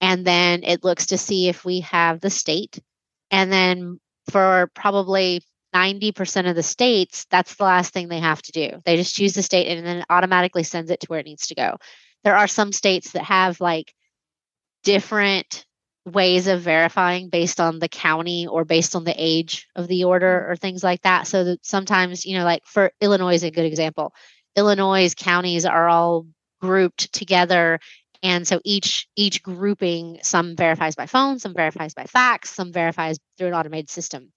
And 0.00 0.26
then 0.26 0.62
it 0.62 0.84
looks 0.84 1.06
to 1.06 1.18
see 1.18 1.48
if 1.48 1.64
we 1.64 1.80
have 1.80 2.20
the 2.20 2.30
state. 2.30 2.78
And 3.30 3.50
then 3.50 4.00
for 4.30 4.70
probably 4.74 5.42
90% 5.76 6.48
of 6.48 6.56
the 6.56 6.62
states, 6.62 7.26
that's 7.30 7.54
the 7.56 7.64
last 7.64 7.92
thing 7.92 8.08
they 8.08 8.20
have 8.20 8.40
to 8.42 8.52
do. 8.52 8.80
They 8.84 8.96
just 8.96 9.14
choose 9.14 9.34
the 9.34 9.42
state 9.42 9.66
and 9.66 9.86
then 9.86 9.98
it 9.98 10.06
automatically 10.08 10.62
sends 10.62 10.90
it 10.90 11.00
to 11.00 11.06
where 11.08 11.20
it 11.20 11.26
needs 11.26 11.48
to 11.48 11.54
go. 11.54 11.76
There 12.24 12.36
are 12.36 12.48
some 12.48 12.72
states 12.72 13.12
that 13.12 13.24
have 13.24 13.60
like 13.60 13.92
different 14.84 15.66
ways 16.06 16.46
of 16.46 16.62
verifying 16.62 17.28
based 17.28 17.60
on 17.60 17.78
the 17.78 17.88
county 17.88 18.46
or 18.46 18.64
based 18.64 18.96
on 18.96 19.04
the 19.04 19.14
age 19.16 19.66
of 19.76 19.88
the 19.88 20.04
order 20.04 20.40
mm-hmm. 20.40 20.52
or 20.52 20.56
things 20.56 20.82
like 20.82 21.02
that. 21.02 21.26
So 21.26 21.44
that 21.44 21.66
sometimes, 21.66 22.24
you 22.24 22.38
know, 22.38 22.44
like 22.44 22.64
for 22.64 22.92
Illinois 23.00 23.34
is 23.34 23.42
a 23.42 23.50
good 23.50 23.64
example. 23.66 24.14
Illinois 24.56 25.12
counties 25.14 25.66
are 25.66 25.88
all 25.88 26.26
grouped 26.60 27.12
together 27.12 27.78
and 28.22 28.48
so 28.48 28.60
each 28.64 29.08
each 29.14 29.42
grouping 29.42 30.18
some 30.22 30.56
verifies 30.56 30.94
by 30.94 31.04
phone 31.06 31.38
some 31.38 31.52
verifies 31.54 31.92
by 31.92 32.04
fax 32.04 32.48
some 32.50 32.72
verifies 32.72 33.18
through 33.36 33.48
an 33.48 33.54
automated 33.54 33.90
system 33.90 34.32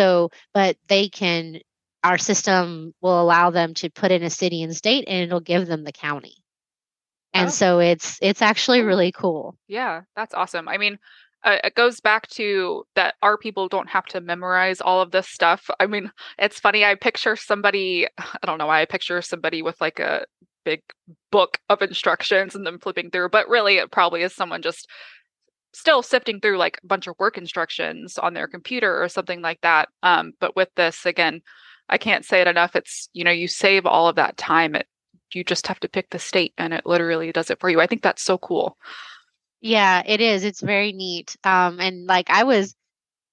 so, 0.00 0.30
but 0.54 0.76
they 0.88 1.08
can, 1.08 1.60
our 2.02 2.18
system 2.18 2.94
will 3.00 3.20
allow 3.20 3.50
them 3.50 3.74
to 3.74 3.90
put 3.90 4.10
in 4.10 4.22
a 4.22 4.30
city 4.30 4.62
and 4.62 4.74
state 4.74 5.04
and 5.06 5.22
it'll 5.22 5.40
give 5.40 5.66
them 5.66 5.84
the 5.84 5.92
county. 5.92 6.36
And 7.32 7.48
oh. 7.48 7.50
so 7.50 7.78
it's 7.78 8.18
it's 8.20 8.42
actually 8.42 8.80
really 8.80 9.12
cool. 9.12 9.56
Yeah, 9.68 10.02
that's 10.16 10.34
awesome. 10.34 10.68
I 10.68 10.78
mean, 10.78 10.98
uh, 11.44 11.58
it 11.64 11.74
goes 11.74 12.00
back 12.00 12.28
to 12.28 12.84
that 12.96 13.14
our 13.22 13.38
people 13.38 13.68
don't 13.68 13.88
have 13.88 14.06
to 14.06 14.20
memorize 14.20 14.80
all 14.80 15.00
of 15.00 15.10
this 15.10 15.28
stuff. 15.28 15.70
I 15.78 15.86
mean, 15.86 16.10
it's 16.38 16.58
funny. 16.58 16.84
I 16.84 16.94
picture 16.96 17.36
somebody, 17.36 18.06
I 18.18 18.46
don't 18.46 18.58
know 18.58 18.66
why 18.66 18.82
I 18.82 18.86
picture 18.86 19.22
somebody 19.22 19.62
with 19.62 19.80
like 19.80 20.00
a 20.00 20.24
big 20.64 20.82
book 21.32 21.58
of 21.68 21.82
instructions 21.82 22.54
and 22.54 22.66
them 22.66 22.78
flipping 22.78 23.10
through, 23.10 23.30
but 23.30 23.48
really 23.48 23.76
it 23.76 23.90
probably 23.90 24.22
is 24.22 24.34
someone 24.34 24.62
just 24.62 24.88
still 25.72 26.02
sifting 26.02 26.40
through 26.40 26.58
like 26.58 26.80
a 26.82 26.86
bunch 26.86 27.06
of 27.06 27.14
work 27.18 27.38
instructions 27.38 28.18
on 28.18 28.34
their 28.34 28.48
computer 28.48 29.02
or 29.02 29.08
something 29.08 29.40
like 29.40 29.60
that. 29.62 29.88
Um, 30.02 30.32
but 30.40 30.56
with 30.56 30.68
this, 30.76 31.06
again, 31.06 31.42
I 31.88 31.98
can't 31.98 32.24
say 32.24 32.40
it 32.40 32.46
enough. 32.46 32.76
It's, 32.76 33.08
you 33.12 33.24
know, 33.24 33.30
you 33.30 33.48
save 33.48 33.86
all 33.86 34.08
of 34.08 34.16
that 34.16 34.36
time. 34.36 34.74
It, 34.74 34.86
you 35.32 35.44
just 35.44 35.66
have 35.68 35.80
to 35.80 35.88
pick 35.88 36.10
the 36.10 36.18
state 36.18 36.54
and 36.58 36.74
it 36.74 36.86
literally 36.86 37.32
does 37.32 37.50
it 37.50 37.60
for 37.60 37.70
you. 37.70 37.80
I 37.80 37.86
think 37.86 38.02
that's 38.02 38.22
so 38.22 38.38
cool. 38.38 38.76
Yeah, 39.60 40.02
it 40.06 40.20
is. 40.20 40.44
It's 40.44 40.60
very 40.60 40.92
neat. 40.92 41.36
Um, 41.44 41.80
and 41.80 42.06
like 42.06 42.30
I 42.30 42.44
was, 42.44 42.74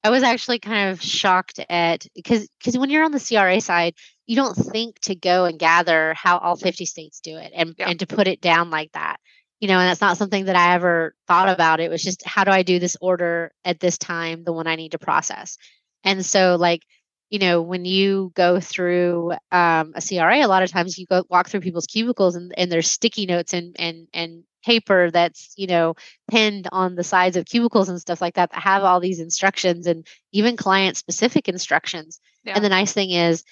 I 0.04 0.10
was 0.10 0.24
actually 0.24 0.60
kind 0.60 0.90
of 0.90 1.02
shocked 1.02 1.60
at 1.70 2.06
because 2.14 2.48
because 2.60 2.78
when 2.78 2.90
you're 2.90 3.04
on 3.04 3.12
the 3.12 3.20
CRA 3.20 3.60
side, 3.60 3.96
you 4.26 4.36
don't 4.36 4.56
think 4.56 5.00
to 5.02 5.16
go 5.16 5.46
and 5.46 5.58
gather 5.58 6.14
how 6.14 6.38
all 6.38 6.56
50 6.56 6.86
states 6.86 7.20
do 7.20 7.36
it 7.38 7.52
and 7.56 7.76
yeah. 7.78 7.90
and 7.90 8.00
to 8.00 8.08
put 8.08 8.28
it 8.28 8.42
down 8.42 8.70
like 8.70 8.92
that. 8.92 9.18
You 9.60 9.68
know, 9.68 9.80
and 9.80 9.90
that's 9.90 10.02
not 10.02 10.18
something 10.18 10.46
that 10.46 10.56
I 10.56 10.76
ever 10.76 11.16
thought 11.28 11.50
about. 11.50 11.80
It 11.80 11.90
was 11.90 12.04
just 12.04 12.24
how 12.26 12.44
do 12.44 12.52
I 12.52 12.62
do 12.62 12.78
this 12.78 12.96
order 13.02 13.52
at 13.66 13.80
this 13.80 13.98
time, 13.98 14.44
the 14.44 14.54
one 14.54 14.68
I 14.68 14.76
need 14.76 14.92
to 14.92 15.00
process. 15.00 15.58
And 16.04 16.26
so 16.26 16.58
like 16.60 16.84
you 17.30 17.40
know, 17.40 17.62
when 17.62 17.84
you 17.84 18.32
go 18.36 18.60
through 18.60 19.34
um, 19.52 19.94
a 19.96 20.02
CRA, 20.02 20.46
a 20.46 20.48
lot 20.48 20.64
of 20.64 20.72
times 20.72 20.98
you 20.98 21.06
go 21.06 21.26
walk 21.30 21.50
through 21.50 21.60
people's 21.60 21.86
cubicles 21.86 22.36
and, 22.36 22.54
and 22.58 22.72
there's 22.72 22.90
sticky 22.90 23.26
notes 23.26 23.54
and 23.54 23.76
and 23.78 24.08
and 24.14 24.44
paper 24.64 25.12
that's 25.12 25.54
you 25.56 25.68
know 25.68 25.96
pinned 26.30 26.68
on 26.72 26.96
the 26.96 27.04
sides 27.04 27.38
of 27.38 27.46
cubicles 27.46 27.90
and 27.90 28.02
stuff 28.02 28.22
like 28.22 28.36
that 28.36 28.52
that 28.52 28.62
have 28.62 28.84
all 28.84 29.00
these 29.00 29.20
instructions 29.20 29.88
and 29.88 30.08
even 30.32 30.56
client 30.56 30.98
specific 30.98 31.48
instructions. 31.50 32.20
Yeah. 32.44 32.54
And 32.56 32.64
the 32.64 32.70
nice 32.70 32.94
thing 32.94 33.12
is 33.12 33.44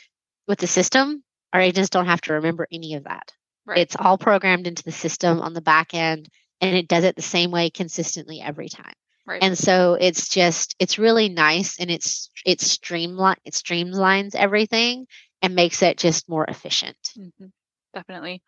with 0.47 0.59
the 0.59 0.67
system, 0.67 1.24
our 1.51 1.62
agents 1.62 1.89
don't 1.89 2.07
have 2.07 2.21
to 2.21 2.33
remember 2.33 2.67
any 2.71 2.95
of 2.95 3.03
that. 3.05 3.31
Right. 3.65 3.79
It's 3.79 3.95
all 3.98 4.17
programmed 4.17 4.67
into 4.67 4.84
the 4.84 4.91
system 4.91 5.41
on 5.41 5.53
the 5.53 5.62
back 5.62 5.93
end 5.93 6.29
and 6.62 6.75
it 6.75 6.88
does 6.88 7.03
it 7.03 7.15
the 7.15 7.22
same 7.22 7.51
way 7.51 7.69
consistently 7.69 8.41
every 8.41 8.69
time. 8.69 8.93
Right. 9.25 9.41
And 9.41 9.57
so 9.57 9.98
it's 10.00 10.29
just 10.29 10.75
it's 10.79 11.00
really 11.00 11.29
nice 11.29 11.79
and 11.79 11.89
it's 11.89 12.29
it's 12.45 12.69
streamline 12.69 13.38
it 13.43 13.53
streamlines 13.53 14.36
everything 14.36 15.07
and 15.41 15.55
makes 15.55 15.81
it 15.81 15.98
just 15.98 16.29
more 16.29 16.45
efficient. 16.45 16.98
Mm-hmm. 17.17 17.48
Definitely. 17.93 18.43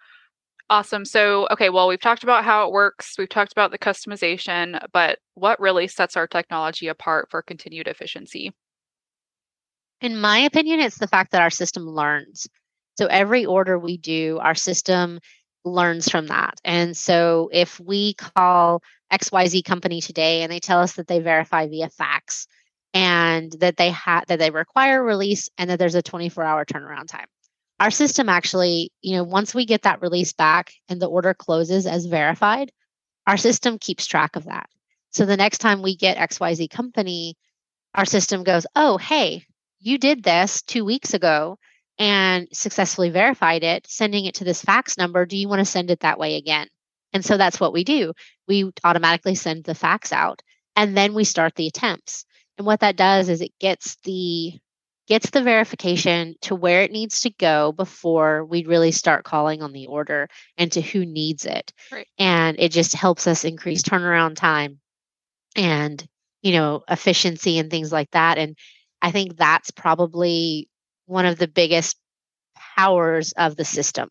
Awesome. 0.69 1.05
So, 1.05 1.47
okay, 1.50 1.69
well, 1.69 1.88
we've 1.88 2.01
talked 2.01 2.24
about 2.24 2.43
how 2.43 2.67
it 2.67 2.74
works. 2.74 3.15
We've 3.17 3.29
talked 3.29 3.53
about 3.53 3.71
the 3.71 3.77
customization, 3.77 4.77
but 4.91 5.19
what 5.33 5.62
really 5.62 5.88
sets 5.88 6.17
our 6.17 6.27
technology 6.27 6.89
apart 6.89 7.29
for 7.31 7.41
continued 7.41 7.88
efficiency? 7.88 8.51
In 10.01 10.19
my 10.19 10.39
opinion, 10.39 10.81
it's 10.81 10.97
the 10.97 11.07
fact 11.07 11.31
that 11.31 11.41
our 11.41 11.50
system 11.50 11.83
learns. 11.83 12.47
So, 12.98 13.08
every 13.08 13.46
order 13.46 13.77
we 13.77 13.98
do, 13.98 14.39
our 14.42 14.56
system 14.56 15.20
learns 15.66 16.10
from 16.10 16.27
that. 16.27 16.56
And 16.63 16.96
so, 16.96 17.50
if 17.54 17.80
we 17.80 18.13
call 18.16 18.82
XYZ 19.12 19.63
company 19.63 20.01
today 20.01 20.42
and 20.42 20.51
they 20.51 20.60
tell 20.60 20.80
us 20.82 20.94
that 20.94 21.08
they 21.08 21.20
verify 21.20 21.68
via 21.68 21.89
fax 21.89 22.48
and 22.94 23.51
that 23.60 23.77
they 23.77 23.92
have 23.92 24.25
that 24.27 24.39
they 24.39 24.50
require 24.50 25.04
release 25.04 25.50
and 25.58 25.70
that 25.70 25.80
there's 25.80 25.96
a 25.96 26.01
24 26.01 26.44
hour 26.44 26.66
turnaround 26.66 27.08
time. 27.08 27.27
Our 27.80 27.92
system 27.92 28.27
actually, 28.30 28.92
you 29.01 29.16
know, 29.16 29.24
once 29.24 29.54
we 29.54 29.66
get 29.66 29.84
that 29.84 30.01
release 30.01 30.34
back 30.34 30.74
and 30.89 31.00
the 31.01 31.08
order 31.08 31.34
closes 31.34 31.86
as 31.86 32.06
verified, 32.06 32.72
our 33.27 33.38
system 33.38 33.77
keeps 33.80 34.08
track 34.08 34.36
of 34.36 34.46
that. 34.46 34.70
So 35.12 35.25
the 35.25 35.38
next 35.38 35.60
time 35.60 35.82
we 35.82 35.96
get 35.96 36.18
XYZ 36.18 36.70
company, 36.70 37.36
our 37.96 38.06
system 38.06 38.44
goes, 38.44 38.66
"Oh, 38.75 38.98
hey, 38.98 39.46
you 39.80 39.98
did 39.98 40.24
this 40.24 40.62
2 40.63 40.86
weeks 40.86 41.13
ago 41.13 41.58
and 42.00 42.48
successfully 42.54 43.10
verified 43.10 43.63
it, 43.63 43.88
sending 43.88 44.25
it 44.25 44.36
to 44.36 44.44
this 44.44 44.62
fax 44.62 44.98
number. 44.98 45.25
Do 45.25 45.38
you 45.38 45.48
want 45.48 45.60
to 45.60 45.66
send 45.66 45.92
it 45.92 46.01
that 46.01 46.20
way 46.20 46.36
again?" 46.36 46.68
And 47.13 47.24
so 47.25 47.38
that's 47.38 47.60
what 47.60 47.74
we 47.74 47.84
do. 47.84 48.13
We 48.48 48.72
automatically 48.84 49.36
send 49.36 49.63
the 49.63 49.75
fax 49.75 50.12
out 50.12 50.42
and 50.75 50.96
then 50.96 51.13
we 51.13 51.24
start 51.24 51.56
the 51.56 51.68
attempts. 51.68 52.25
And 52.57 52.66
what 52.66 52.81
that 52.81 52.96
does 52.96 53.29
is 53.29 53.42
it 53.42 53.51
gets 53.60 53.98
the 54.03 54.53
gets 55.07 55.29
the 55.29 55.42
verification 55.42 56.36
to 56.42 56.53
where 56.53 56.81
it 56.81 56.92
needs 56.92 57.22
to 57.22 57.29
go 57.29 57.72
before 57.72 58.44
we 58.44 58.66
really 58.66 58.92
start 58.92 59.24
calling 59.24 59.62
on 59.64 59.72
the 59.72 59.88
order 59.88 60.27
and 60.57 60.72
to 60.74 60.81
who 60.81 61.05
needs 61.05 61.46
it. 61.46 61.72
Right. 61.92 62.07
And 62.20 62.60
it 62.60 62.74
just 62.74 62.94
helps 62.94 63.25
us 63.25 63.46
increase 63.46 63.81
turnaround 63.81 64.36
time 64.36 64.79
and, 65.55 66.05
you 66.42 66.51
know, 66.51 66.83
efficiency 66.90 67.57
and 67.57 67.72
things 67.72 67.92
like 67.92 68.12
that. 68.12 68.38
And 68.38 68.57
I 69.01 69.12
think 69.12 69.38
that's 69.38 69.72
probably 69.72 70.68
one 71.07 71.25
of 71.25 71.39
the 71.39 71.48
biggest 71.48 71.98
powers 72.75 73.33
of 73.33 73.55
the 73.55 73.65
system 73.65 74.09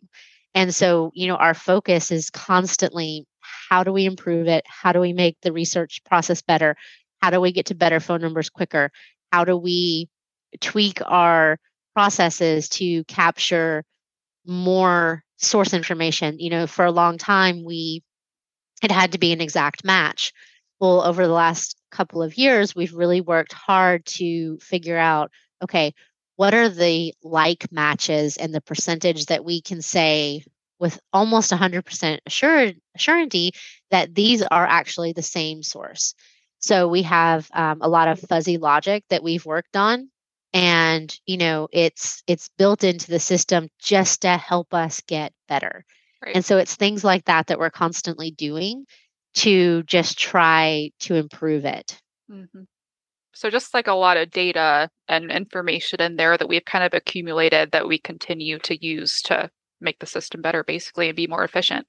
and 0.56 0.74
so, 0.74 1.10
you 1.14 1.26
know, 1.28 1.36
our 1.36 1.52
focus 1.52 2.10
is 2.10 2.30
constantly 2.30 3.26
how 3.68 3.84
do 3.84 3.92
we 3.92 4.06
improve 4.06 4.48
it? 4.48 4.64
How 4.66 4.90
do 4.92 5.00
we 5.00 5.12
make 5.12 5.36
the 5.42 5.52
research 5.52 6.00
process 6.06 6.40
better? 6.40 6.76
How 7.20 7.28
do 7.28 7.42
we 7.42 7.52
get 7.52 7.66
to 7.66 7.74
better 7.74 8.00
phone 8.00 8.22
numbers 8.22 8.48
quicker? 8.48 8.90
How 9.30 9.44
do 9.44 9.54
we 9.54 10.08
tweak 10.62 11.00
our 11.04 11.58
processes 11.94 12.70
to 12.70 13.04
capture 13.04 13.84
more 14.46 15.22
source 15.36 15.74
information? 15.74 16.38
You 16.38 16.48
know, 16.48 16.66
for 16.66 16.86
a 16.86 16.90
long 16.90 17.18
time, 17.18 17.62
we 17.62 18.02
it 18.82 18.90
had 18.90 19.12
to 19.12 19.18
be 19.18 19.32
an 19.32 19.42
exact 19.42 19.84
match. 19.84 20.32
Well, 20.80 21.02
over 21.02 21.26
the 21.26 21.34
last 21.34 21.76
couple 21.90 22.22
of 22.22 22.38
years, 22.38 22.74
we've 22.74 22.94
really 22.94 23.20
worked 23.20 23.52
hard 23.52 24.06
to 24.06 24.56
figure 24.60 24.96
out 24.96 25.30
okay, 25.62 25.92
what 26.36 26.54
are 26.54 26.68
the 26.68 27.14
like 27.22 27.70
matches 27.72 28.36
and 28.36 28.54
the 28.54 28.60
percentage 28.60 29.26
that 29.26 29.44
we 29.44 29.60
can 29.60 29.82
say 29.82 30.44
with 30.78 31.00
almost 31.12 31.50
100% 31.50 32.18
assured, 32.26 32.76
assurity 32.96 33.50
that 33.90 34.14
these 34.14 34.42
are 34.42 34.66
actually 34.66 35.12
the 35.12 35.22
same 35.22 35.62
source. 35.62 36.14
So 36.58 36.88
we 36.88 37.02
have 37.02 37.48
um, 37.52 37.78
a 37.80 37.88
lot 37.88 38.08
of 38.08 38.20
fuzzy 38.20 38.58
logic 38.58 39.04
that 39.10 39.22
we've 39.22 39.44
worked 39.44 39.76
on, 39.76 40.10
and 40.52 41.14
you 41.26 41.36
know 41.36 41.68
it's 41.72 42.22
it's 42.26 42.48
built 42.56 42.82
into 42.82 43.10
the 43.10 43.20
system 43.20 43.68
just 43.78 44.22
to 44.22 44.36
help 44.36 44.72
us 44.74 45.00
get 45.06 45.32
better. 45.48 45.84
Right. 46.24 46.34
And 46.34 46.44
so 46.44 46.58
it's 46.58 46.74
things 46.74 47.04
like 47.04 47.26
that 47.26 47.48
that 47.48 47.58
we're 47.58 47.70
constantly 47.70 48.30
doing 48.30 48.86
to 49.34 49.82
just 49.82 50.18
try 50.18 50.90
to 51.00 51.14
improve 51.14 51.66
it. 51.66 52.00
Mm-hmm. 52.30 52.62
So 53.36 53.50
just 53.50 53.74
like 53.74 53.86
a 53.86 53.92
lot 53.92 54.16
of 54.16 54.30
data 54.30 54.88
and 55.08 55.30
information 55.30 56.00
in 56.00 56.16
there 56.16 56.38
that 56.38 56.48
we've 56.48 56.64
kind 56.64 56.84
of 56.84 56.94
accumulated 56.94 57.72
that 57.72 57.86
we 57.86 57.98
continue 57.98 58.58
to 58.60 58.82
use 58.84 59.20
to 59.22 59.50
make 59.78 59.98
the 59.98 60.06
system 60.06 60.40
better 60.40 60.64
basically 60.64 61.08
and 61.08 61.16
be 61.16 61.26
more 61.26 61.44
efficient. 61.44 61.86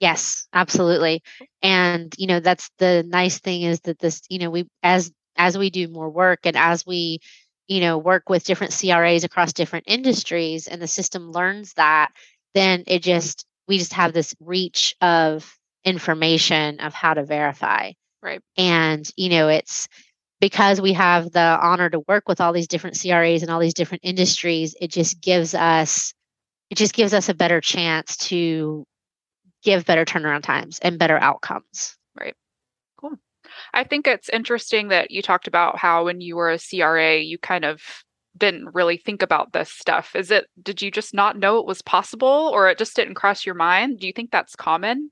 Yes, 0.00 0.46
absolutely. 0.52 1.22
And 1.62 2.12
you 2.18 2.26
know, 2.26 2.40
that's 2.40 2.70
the 2.78 3.04
nice 3.08 3.38
thing 3.38 3.62
is 3.62 3.80
that 3.80 3.98
this, 4.00 4.20
you 4.28 4.38
know, 4.38 4.50
we 4.50 4.68
as 4.82 5.10
as 5.36 5.56
we 5.56 5.70
do 5.70 5.88
more 5.88 6.10
work 6.10 6.40
and 6.44 6.56
as 6.56 6.84
we, 6.84 7.20
you 7.68 7.80
know, 7.80 7.96
work 7.96 8.28
with 8.28 8.44
different 8.44 8.78
CRAs 8.78 9.24
across 9.24 9.54
different 9.54 9.86
industries 9.88 10.66
and 10.66 10.82
the 10.82 10.86
system 10.86 11.32
learns 11.32 11.72
that, 11.74 12.10
then 12.54 12.84
it 12.86 13.02
just 13.02 13.46
we 13.66 13.78
just 13.78 13.94
have 13.94 14.12
this 14.12 14.34
reach 14.40 14.94
of 15.00 15.56
information 15.84 16.80
of 16.80 16.92
how 16.92 17.14
to 17.14 17.24
verify. 17.24 17.92
Right. 18.22 18.42
And, 18.58 19.08
you 19.16 19.30
know, 19.30 19.48
it's 19.48 19.88
because 20.40 20.80
we 20.80 20.92
have 20.92 21.30
the 21.32 21.58
honor 21.60 21.88
to 21.90 22.00
work 22.00 22.28
with 22.28 22.40
all 22.40 22.52
these 22.52 22.68
different 22.68 22.98
CRAs 22.98 23.42
and 23.42 23.50
all 23.50 23.60
these 23.60 23.74
different 23.74 24.02
industries, 24.04 24.74
it 24.80 24.90
just 24.90 25.20
gives 25.20 25.54
us 25.54 26.12
it 26.70 26.76
just 26.76 26.94
gives 26.94 27.14
us 27.14 27.28
a 27.28 27.34
better 27.34 27.60
chance 27.60 28.16
to 28.16 28.84
give 29.62 29.84
better 29.84 30.04
turnaround 30.04 30.42
times 30.42 30.78
and 30.80 30.98
better 30.98 31.16
outcomes. 31.18 31.96
Right. 32.18 32.34
Cool. 32.98 33.14
I 33.72 33.84
think 33.84 34.06
it's 34.06 34.28
interesting 34.28 34.88
that 34.88 35.10
you 35.10 35.22
talked 35.22 35.46
about 35.46 35.78
how 35.78 36.04
when 36.04 36.20
you 36.20 36.36
were 36.36 36.50
a 36.50 36.58
CRA, 36.58 37.18
you 37.18 37.38
kind 37.38 37.64
of 37.64 37.80
didn't 38.36 38.74
really 38.74 38.96
think 38.96 39.22
about 39.22 39.52
this 39.52 39.70
stuff. 39.70 40.14
Is 40.14 40.30
it 40.30 40.46
did 40.62 40.82
you 40.82 40.90
just 40.90 41.14
not 41.14 41.38
know 41.38 41.58
it 41.58 41.66
was 41.66 41.82
possible 41.82 42.50
or 42.52 42.68
it 42.68 42.78
just 42.78 42.96
didn't 42.96 43.14
cross 43.14 43.46
your 43.46 43.54
mind? 43.54 44.00
Do 44.00 44.06
you 44.06 44.12
think 44.12 44.30
that's 44.30 44.56
common? 44.56 45.10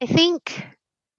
I 0.00 0.06
think 0.06 0.66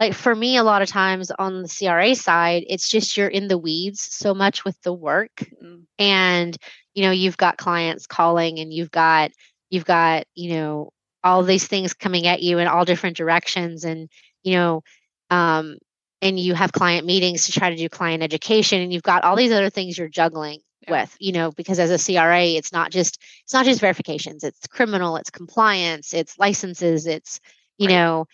like 0.04 0.14
for 0.14 0.36
me 0.36 0.58
a 0.58 0.64
lot 0.64 0.82
of 0.82 0.90
times 0.90 1.32
on 1.40 1.62
the 1.62 1.70
CRA 1.70 2.14
side 2.14 2.66
it's 2.68 2.90
just 2.90 3.16
you're 3.16 3.28
in 3.28 3.48
the 3.48 3.58
weeds 3.58 4.02
so 4.02 4.34
much 4.34 4.66
with 4.66 4.80
the 4.82 4.94
work 4.94 5.32
mm-hmm. 5.36 5.82
and 5.98 6.58
you 6.94 7.04
know 7.04 7.12
you've 7.12 7.38
got 7.38 7.58
clients 7.58 8.06
calling 8.06 8.60
and 8.60 8.74
you've 8.74 8.92
got 8.92 9.32
you've 9.70 9.86
got 9.86 10.26
you 10.36 10.54
know 10.54 10.92
all 11.24 11.42
these 11.42 11.68
things 11.68 11.94
coming 11.94 12.28
at 12.28 12.44
you 12.44 12.60
in 12.60 12.68
all 12.68 12.84
different 12.84 13.16
directions 13.16 13.86
and 13.86 14.10
you 14.44 14.54
know 14.54 14.84
um 15.30 15.78
and 16.22 16.40
you 16.40 16.54
have 16.54 16.74
client 16.74 17.06
meetings 17.06 17.46
to 17.46 17.52
try 17.52 17.70
to 17.70 17.76
do 17.76 17.88
client 17.88 18.24
education 18.24 18.82
and 18.82 18.92
you've 18.92 19.04
got 19.04 19.24
all 19.24 19.38
these 19.38 19.52
other 19.52 19.70
things 19.70 19.98
you're 19.98 20.10
juggling 20.10 20.60
yeah. 20.82 20.92
with 20.92 21.16
you 21.20 21.32
know 21.32 21.50
because 21.52 21.80
as 21.80 21.92
a 21.92 22.14
CRA 22.14 22.44
it's 22.44 22.74
not 22.74 22.92
just 22.92 23.20
it's 23.44 23.54
not 23.54 23.64
just 23.64 23.80
verifications 23.80 24.44
it's 24.44 24.68
criminal 24.68 25.16
it's 25.16 25.30
compliance 25.30 26.14
it's 26.14 26.38
licenses 26.38 27.08
it's 27.08 27.40
you 27.78 27.88
right. 27.88 27.96
know 27.96 28.26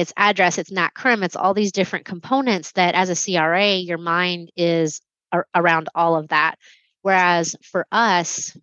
it's 0.00 0.12
address, 0.16 0.58
it's 0.58 0.70
NatCrim, 0.70 1.24
it's 1.24 1.36
all 1.36 1.54
these 1.54 1.72
different 1.72 2.04
components 2.04 2.72
that 2.72 2.94
as 2.94 3.10
a 3.10 3.16
CRA, 3.16 3.74
your 3.74 3.98
mind 3.98 4.50
is 4.56 5.00
ar- 5.32 5.46
around 5.54 5.88
all 5.94 6.16
of 6.16 6.28
that. 6.28 6.56
Whereas 7.02 7.56
for 7.62 7.86
us, 7.92 8.56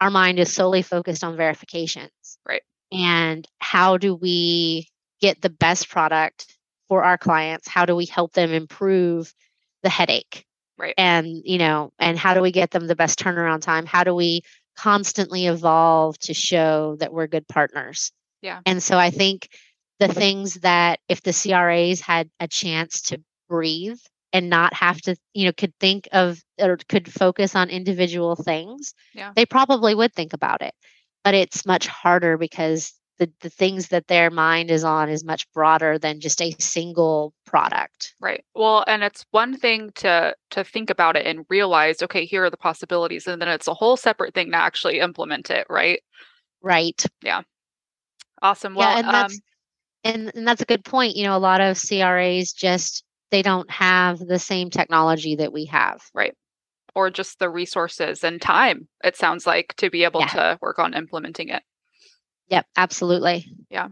our 0.00 0.10
mind 0.10 0.38
is 0.38 0.52
solely 0.52 0.82
focused 0.82 1.24
on 1.24 1.36
verifications. 1.36 2.10
Right. 2.46 2.62
And 2.92 3.46
how 3.58 3.96
do 3.96 4.14
we 4.14 4.88
get 5.20 5.40
the 5.40 5.50
best 5.50 5.88
product 5.88 6.56
for 6.88 7.04
our 7.04 7.18
clients? 7.18 7.68
How 7.68 7.84
do 7.84 7.94
we 7.94 8.06
help 8.06 8.32
them 8.32 8.52
improve 8.52 9.32
the 9.82 9.90
headache? 9.90 10.44
Right. 10.78 10.94
And, 10.96 11.26
you 11.44 11.58
know, 11.58 11.92
and 11.98 12.18
how 12.18 12.34
do 12.34 12.40
we 12.40 12.52
get 12.52 12.70
them 12.70 12.86
the 12.86 12.96
best 12.96 13.18
turnaround 13.18 13.60
time? 13.60 13.84
How 13.84 14.02
do 14.02 14.14
we 14.14 14.42
constantly 14.76 15.46
evolve 15.46 16.18
to 16.20 16.34
show 16.34 16.96
that 17.00 17.12
we're 17.12 17.26
good 17.26 17.46
partners? 17.46 18.12
Yeah. 18.40 18.60
And 18.64 18.82
so 18.82 18.96
I 18.96 19.10
think 19.10 19.48
the 20.00 20.08
things 20.08 20.54
that 20.54 20.98
if 21.08 21.22
the 21.22 21.32
CRAs 21.32 22.00
had 22.00 22.28
a 22.40 22.48
chance 22.48 23.02
to 23.02 23.22
breathe 23.48 23.98
and 24.32 24.48
not 24.48 24.72
have 24.74 25.00
to, 25.02 25.14
you 25.34 25.44
know, 25.44 25.52
could 25.52 25.74
think 25.78 26.08
of 26.12 26.40
or 26.58 26.78
could 26.88 27.12
focus 27.12 27.54
on 27.54 27.68
individual 27.68 28.34
things, 28.34 28.94
yeah. 29.14 29.32
they 29.36 29.44
probably 29.44 29.94
would 29.94 30.14
think 30.14 30.32
about 30.32 30.62
it. 30.62 30.74
But 31.22 31.34
it's 31.34 31.66
much 31.66 31.86
harder 31.86 32.38
because 32.38 32.94
the, 33.18 33.30
the 33.42 33.50
things 33.50 33.88
that 33.88 34.06
their 34.06 34.30
mind 34.30 34.70
is 34.70 34.82
on 34.82 35.10
is 35.10 35.22
much 35.22 35.46
broader 35.52 35.98
than 35.98 36.20
just 36.20 36.40
a 36.40 36.56
single 36.58 37.34
product. 37.44 38.14
Right. 38.18 38.42
Well, 38.54 38.82
and 38.86 39.02
it's 39.02 39.26
one 39.32 39.54
thing 39.54 39.90
to 39.96 40.34
to 40.52 40.64
think 40.64 40.88
about 40.88 41.16
it 41.16 41.26
and 41.26 41.44
realize, 41.50 42.02
okay, 42.02 42.24
here 42.24 42.44
are 42.44 42.50
the 42.50 42.56
possibilities, 42.56 43.26
and 43.26 43.42
then 43.42 43.48
it's 43.48 43.68
a 43.68 43.74
whole 43.74 43.98
separate 43.98 44.32
thing 44.32 44.52
to 44.52 44.56
actually 44.56 45.00
implement 45.00 45.50
it, 45.50 45.66
right? 45.68 46.00
Right. 46.62 47.04
Yeah. 47.22 47.42
Awesome. 48.40 48.74
Well, 48.74 48.98
yeah, 48.98 49.24
um, 49.24 49.30
and, 50.04 50.32
and 50.34 50.46
that's 50.46 50.62
a 50.62 50.66
good 50.66 50.84
point. 50.84 51.16
You 51.16 51.24
know, 51.24 51.36
a 51.36 51.38
lot 51.38 51.60
of 51.60 51.78
CRAs 51.80 52.52
just 52.52 53.04
they 53.30 53.42
don't 53.42 53.70
have 53.70 54.18
the 54.18 54.38
same 54.38 54.70
technology 54.70 55.36
that 55.36 55.52
we 55.52 55.66
have. 55.66 56.02
Right. 56.14 56.34
Or 56.94 57.10
just 57.10 57.38
the 57.38 57.48
resources 57.48 58.24
and 58.24 58.42
time, 58.42 58.88
it 59.04 59.16
sounds 59.16 59.46
like, 59.46 59.74
to 59.76 59.90
be 59.90 60.02
able 60.04 60.20
Yeah. 60.20 60.26
to 60.28 60.58
work 60.60 60.78
on 60.80 60.94
implementing 60.94 61.48
it. 61.50 61.62
Yep, 62.48 62.66
absolutely. 62.76 63.46
Yeah. 63.70 63.88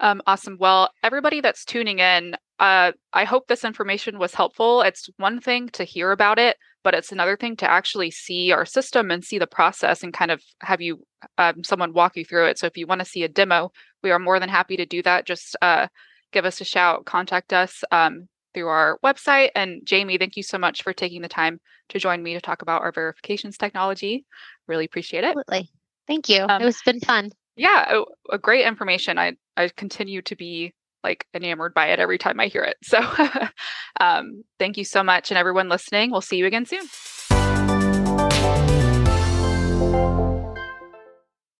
Um, 0.00 0.20
awesome. 0.26 0.56
Well, 0.58 0.90
everybody 1.04 1.40
that's 1.40 1.64
tuning 1.64 2.00
in, 2.00 2.34
uh, 2.58 2.90
I 3.12 3.24
hope 3.24 3.46
this 3.46 3.64
information 3.64 4.18
was 4.18 4.34
helpful. 4.34 4.82
It's 4.82 5.08
one 5.16 5.40
thing 5.40 5.68
to 5.70 5.84
hear 5.84 6.10
about 6.10 6.40
it, 6.40 6.56
but 6.82 6.92
it's 6.92 7.12
another 7.12 7.36
thing 7.36 7.54
to 7.58 7.70
actually 7.70 8.10
see 8.10 8.50
our 8.50 8.64
system 8.64 9.12
and 9.12 9.24
see 9.24 9.38
the 9.38 9.46
process 9.46 10.02
and 10.02 10.12
kind 10.12 10.32
of 10.32 10.42
have 10.60 10.80
you 10.80 11.06
um, 11.38 11.62
someone 11.62 11.92
walk 11.92 12.16
you 12.16 12.24
through 12.24 12.46
it. 12.46 12.58
So 12.58 12.66
if 12.66 12.76
you 12.76 12.88
want 12.88 13.00
to 13.00 13.04
see 13.04 13.22
a 13.22 13.28
demo, 13.28 13.70
we 14.02 14.10
are 14.10 14.18
more 14.18 14.40
than 14.40 14.48
happy 14.48 14.76
to 14.76 14.86
do 14.86 15.02
that. 15.02 15.26
Just 15.26 15.56
uh, 15.62 15.88
give 16.32 16.44
us 16.44 16.60
a 16.60 16.64
shout, 16.64 17.04
contact 17.06 17.52
us 17.52 17.82
um, 17.90 18.28
through 18.54 18.68
our 18.68 18.98
website. 19.04 19.50
And 19.54 19.82
Jamie, 19.84 20.18
thank 20.18 20.36
you 20.36 20.42
so 20.42 20.58
much 20.58 20.82
for 20.82 20.92
taking 20.92 21.22
the 21.22 21.28
time 21.28 21.60
to 21.90 21.98
join 21.98 22.22
me 22.22 22.34
to 22.34 22.40
talk 22.40 22.62
about 22.62 22.82
our 22.82 22.92
verifications 22.92 23.56
technology. 23.56 24.24
Really 24.66 24.84
appreciate 24.84 25.24
it. 25.24 25.36
Absolutely. 25.36 25.70
Thank 26.06 26.28
you. 26.28 26.44
Um, 26.48 26.62
it 26.62 26.64
was 26.64 26.80
been 26.84 27.00
fun. 27.00 27.30
yeah 27.56 27.98
a, 27.98 28.34
a 28.34 28.38
great 28.38 28.64
information 28.66 29.18
i 29.18 29.32
i 29.56 29.68
continue 29.76 30.22
to 30.22 30.34
be 30.36 30.72
like 31.04 31.26
enamored 31.34 31.74
by 31.74 31.88
it 31.88 31.98
every 31.98 32.18
time 32.18 32.40
i 32.40 32.46
hear 32.46 32.62
it 32.62 32.76
so 32.82 32.98
um 34.00 34.42
thank 34.58 34.76
you 34.76 34.84
so 34.84 35.02
much 35.02 35.30
and 35.30 35.38
everyone 35.38 35.68
listening 35.68 36.10
we'll 36.10 36.20
see 36.20 36.36
you 36.36 36.46
again 36.46 36.64
soon 36.64 36.86